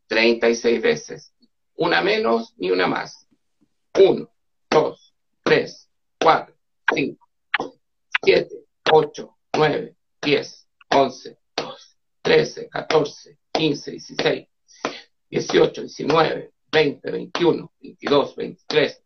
[0.08, 1.34] 36 veces.
[1.76, 3.28] Una menos ni una más.
[3.96, 4.28] 1,
[4.70, 6.56] 2, 3, 4,
[6.94, 7.23] 5,
[8.26, 8.48] 7,
[8.92, 14.48] 8, 9, 10, 11, 12, 13, 14, 15, 16,
[15.30, 19.04] 18, 19, 20, 21, 22, 23,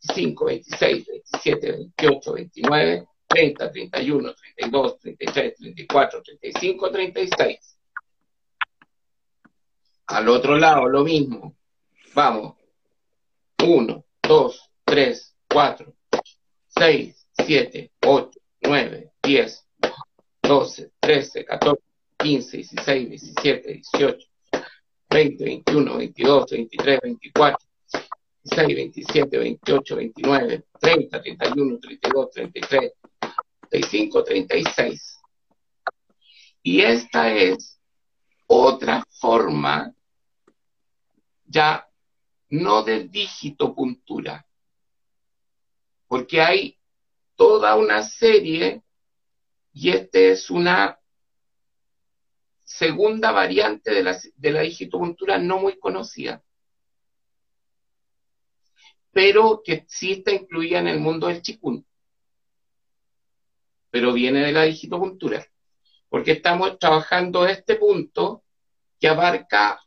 [0.00, 7.78] 25, 26, 27, 28, 29, 30, 31, 32, 33, 34, 35, 36.
[10.06, 11.56] Al otro lado, lo mismo.
[12.14, 12.56] Vamos.
[13.62, 15.94] 1, 2, 3, 4,
[16.68, 17.17] 6,
[17.48, 18.30] 7, 8,
[18.60, 19.66] 9, 10,
[20.42, 21.82] 12, 13, 14,
[22.18, 24.18] 15, 16, 17, 18,
[25.08, 27.58] 20, 21, 22, 23, 24,
[28.44, 32.92] 26, 27, 28, 29, 30, 31, 32, 33,
[33.70, 35.20] 35, 36.
[36.64, 37.80] Y esta es
[38.46, 39.94] otra forma
[41.46, 41.88] ya
[42.50, 44.46] no de dígito puntura,
[46.08, 46.77] porque hay
[47.38, 48.82] toda una serie
[49.72, 50.98] y esta es una
[52.64, 56.42] segunda variante de la, de la digitopuntura no muy conocida
[59.18, 61.84] pero que sí está incluida en el mundo del chikun.
[63.90, 65.44] Pero viene de la digitopuntura,
[66.08, 68.44] porque estamos trabajando este punto
[69.00, 69.80] que abarca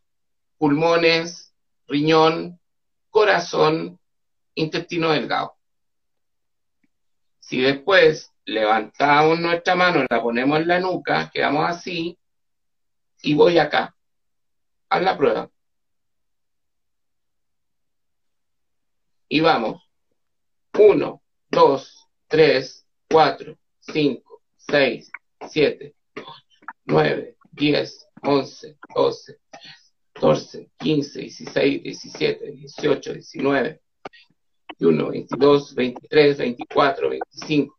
[0.57, 1.55] pulmones,
[1.87, 2.59] riñón,
[3.09, 3.97] corazón,
[4.55, 5.55] intestino delgado.
[7.51, 12.17] Si después levantamos nuestra mano, la ponemos en la nuca, quedamos así,
[13.21, 13.93] y voy acá.
[14.87, 15.51] Haz la prueba.
[19.27, 19.83] Y vamos.
[20.79, 25.11] 1, 2, 3, 4, 5, 6,
[25.49, 26.25] 7, 8,
[26.85, 29.39] 9, 10, 11, 12,
[30.13, 33.81] 14, 15, 16, 17, 18, 19,
[34.82, 37.75] 21, 22, 23, 24, 25,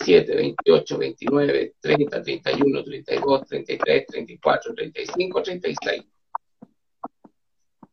[0.00, 6.04] 27, 28, 29, 30, 31, 32, 33, 34, 35, 36.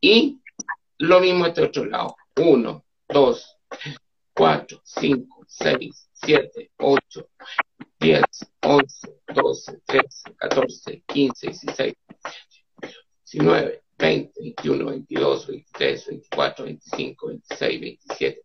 [0.02, 0.42] Y
[0.98, 2.16] lo mismo este otro lado.
[2.36, 3.58] 1, 2,
[4.34, 7.30] 4, 5, 6, 7, 8,
[8.00, 8.24] 10,
[8.62, 11.94] 11, 12, 13, 14, 15, 16,
[13.32, 18.42] 19, 20, 21, 22, 23, 24, 25, 26, 27,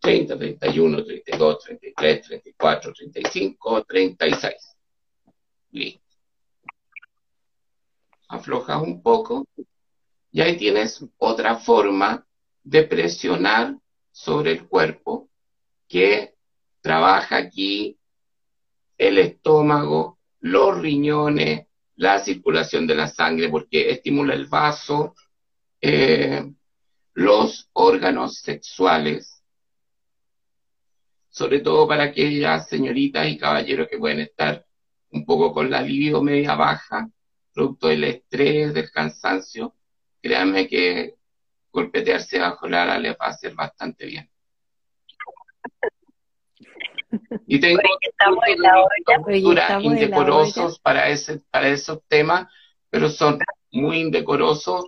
[0.00, 4.76] 30, 31, 32, 33, 34, 35, 36.
[5.70, 6.00] Listo.
[8.28, 9.46] Aflojas un poco
[10.30, 12.26] y ahí tienes otra forma
[12.62, 13.76] de presionar
[14.10, 15.28] sobre el cuerpo
[15.88, 16.34] que
[16.80, 17.98] trabaja aquí
[18.98, 21.66] el estómago, los riñones,
[21.96, 25.14] la circulación de la sangre porque estimula el vaso,
[25.80, 26.44] eh,
[27.14, 29.42] los órganos sexuales,
[31.28, 34.64] sobre todo para aquellas señoritas y caballeros que pueden estar
[35.10, 37.08] un poco con la libido media baja,
[37.52, 39.74] producto del estrés, del cansancio,
[40.20, 41.14] créanme que
[41.70, 44.30] golpetearse bajo la ala les va a hacer bastante bien.
[47.46, 47.80] Y tengo
[49.80, 52.48] indecorosos para ese, para esos temas,
[52.90, 53.38] pero son
[53.70, 54.84] muy indecorosos.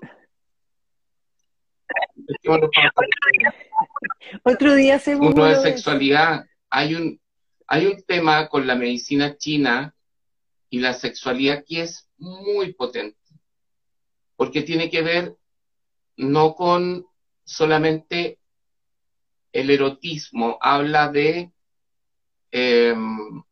[4.42, 6.46] Otro día se Uno de sexualidad.
[6.70, 7.20] Hay un,
[7.66, 9.94] hay un tema con la medicina china
[10.70, 13.18] y la sexualidad que es muy potente,
[14.36, 15.36] porque tiene que ver
[16.16, 17.06] no con
[17.44, 18.38] solamente
[19.52, 21.52] el erotismo, habla de,
[22.58, 23.42] em,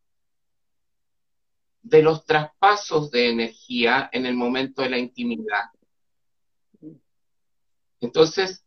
[1.83, 5.65] de los traspasos de energía en el momento de la intimidad.
[8.01, 8.65] Entonces,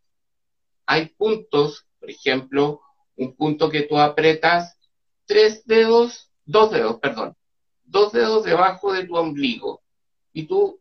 [0.85, 2.81] hay puntos, por ejemplo,
[3.15, 4.77] un punto que tú apretas
[5.25, 7.35] tres dedos, dos dedos, perdón,
[7.83, 9.81] dos dedos debajo de tu ombligo
[10.33, 10.79] y tú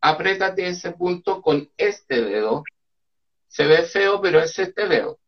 [0.00, 2.64] apretate ese punto con este dedo.
[3.46, 5.20] Se ve feo, pero es este dedo.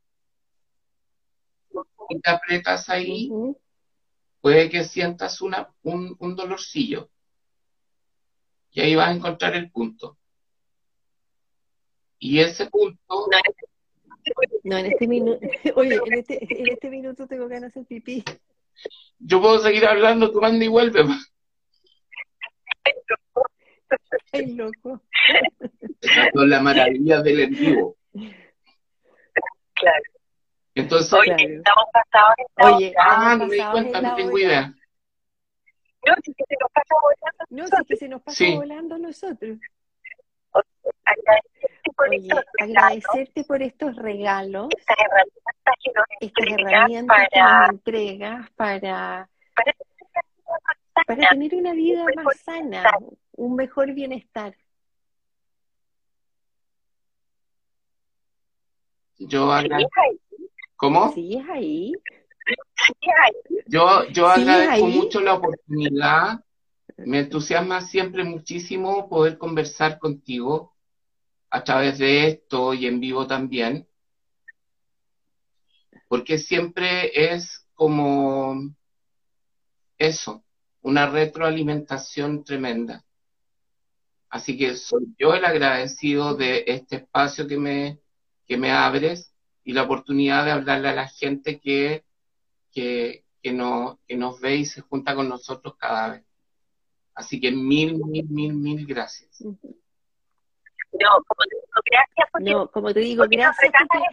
[2.11, 3.31] Y te apretas ahí,
[4.49, 7.11] puede que sientas una, un, un dolorcillo.
[8.71, 10.17] Y ahí vas a encontrar el punto.
[12.19, 13.29] Y ese punto.
[14.65, 15.39] No, en este minuto.
[15.77, 18.25] Oye, en este, en este minuto tengo ganas de hacer pipí.
[19.19, 21.05] Yo puedo seguir hablando, tú manda y vuelve.
[24.33, 25.03] Ay, loco.
[26.01, 27.97] Esa es la maravilla del en vivo.
[29.75, 30.18] Claro.
[30.79, 34.73] Entonces, Oye, estamos pasados en Oye, ah, no me di cuenta, no tengo idea.
[36.07, 37.45] No, si que se nos pasa volando.
[37.51, 38.55] No, si que se nos pasa sí.
[38.55, 39.59] volando nosotros.
[41.05, 42.29] Agradecerte por, Oye,
[42.61, 49.29] agradecerte por estos regalos, estas herramientas que nos, estas herramientas para, que nos entregas para,
[49.57, 49.75] para,
[51.07, 52.85] para tener una vida más sana,
[53.33, 54.55] un mejor bienestar.
[59.19, 59.91] Yo agradezco.
[60.79, 61.13] ¿Cómo?
[61.13, 61.93] Sí, es ahí.
[63.67, 66.45] Yo, yo agradezco mucho la oportunidad.
[66.99, 70.77] Me entusiasma siempre muchísimo poder conversar contigo
[71.51, 73.89] a través de esto y en vivo también.
[76.07, 78.55] Porque siempre es como
[79.99, 80.45] eso,
[80.83, 83.05] una retroalimentación tremenda.
[84.31, 87.99] Así que soy yo el agradecido de este espacio que me,
[88.47, 89.28] que me abres
[89.69, 92.03] y la oportunidad de hablarle a la gente que,
[92.73, 96.25] que, que, no, que nos ve y se junta con nosotros cada vez.
[97.15, 99.43] Así que mil, mil, mil, mil gracias.
[99.43, 99.51] No,
[101.27, 104.07] como te digo, gracias porque, no, como te digo, gracias porque,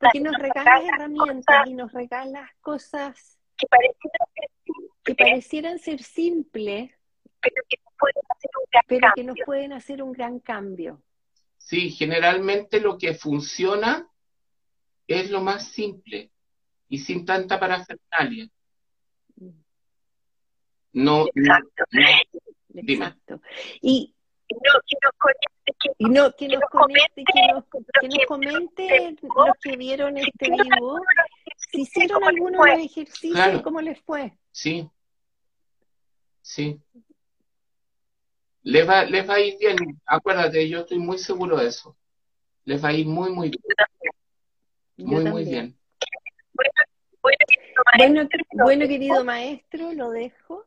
[0.00, 6.02] porque, nos regalas herramientas y nos regalas cosas que parecieran ser simples, que, parecieran ser
[6.02, 6.90] simples
[7.42, 9.14] pero que nos pueden hacer un gran pero cambio.
[9.14, 11.02] que nos pueden hacer un gran cambio.
[11.58, 14.08] Sí, generalmente lo que funciona
[15.06, 16.30] es lo más simple
[16.88, 18.48] y sin tanta parafernalia.
[20.92, 21.84] No, Exacto.
[21.90, 22.82] no, no.
[22.82, 23.40] Exacto.
[23.80, 24.14] Y,
[25.98, 27.64] y no, que nos comente, que nos,
[28.00, 31.00] que nos comente los que vieron este vivo,
[31.70, 34.36] si hicieron algunos ejercicios, ¿cómo les fue?
[34.50, 34.88] Sí,
[36.42, 36.80] sí.
[38.62, 39.76] Les va, les va a ir bien,
[40.06, 41.96] acuérdate, yo estoy muy seguro de eso.
[42.64, 43.62] Les va a ir muy, muy bien.
[44.96, 45.76] Muy, muy bien.
[47.96, 50.64] Bueno, bueno, querido maestro, lo dejo.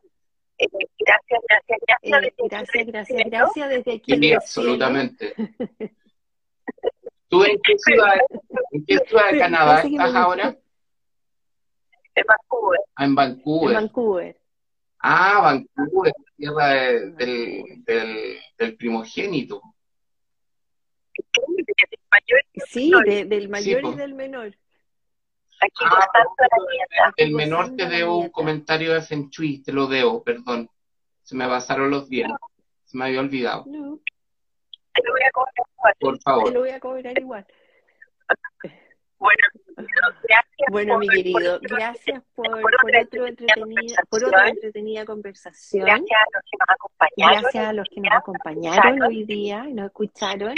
[0.58, 2.22] gracias, gracias, gracias.
[2.24, 4.18] Eh, gracias, gracias, gracias desde aquí.
[4.18, 5.34] Sí, absolutamente.
[7.28, 8.14] ¿Tú en qué ciudad,
[8.72, 10.56] en qué ciudad de Canadá estás ahora?
[12.14, 12.80] En Vancouver.
[12.96, 13.70] Ah, en Vancouver.
[13.70, 14.40] En Vancouver.
[15.00, 19.62] Ah, Vancouver, tierra del, del, del primogénito.
[22.66, 24.56] Sí, del mayor y del menor.
[25.60, 29.30] Aquí ah, El menor te debo un comentario de Feng
[29.64, 30.70] te lo debo, perdón.
[31.22, 32.30] Se me pasaron los días.
[32.84, 33.64] Se me había olvidado.
[33.64, 35.94] Te lo voy a cobrar igual.
[36.00, 36.44] Por favor.
[36.44, 37.46] Te lo voy a cobrar igual.
[39.18, 39.42] Bueno,
[39.76, 40.44] gracias.
[40.70, 45.86] Bueno, mi querido, gracias por, por, otra entretenida, por otra entretenida conversación.
[45.86, 47.42] Gracias a los que nos acompañaron.
[47.42, 50.54] Gracias a los que nos acompañaron hoy día y nos escucharon.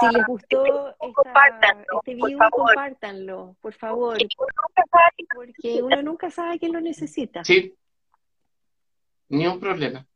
[0.00, 4.18] Si les gustó esta, este video, compártanlo, por favor.
[5.34, 7.44] Porque uno nunca sabe quién lo necesita.
[7.44, 7.74] Sí,
[9.28, 10.06] ni un problema.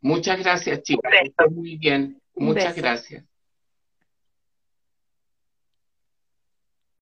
[0.00, 1.12] Muchas gracias, chicas.
[1.50, 2.20] Muy bien.
[2.34, 3.24] Muchas gracias.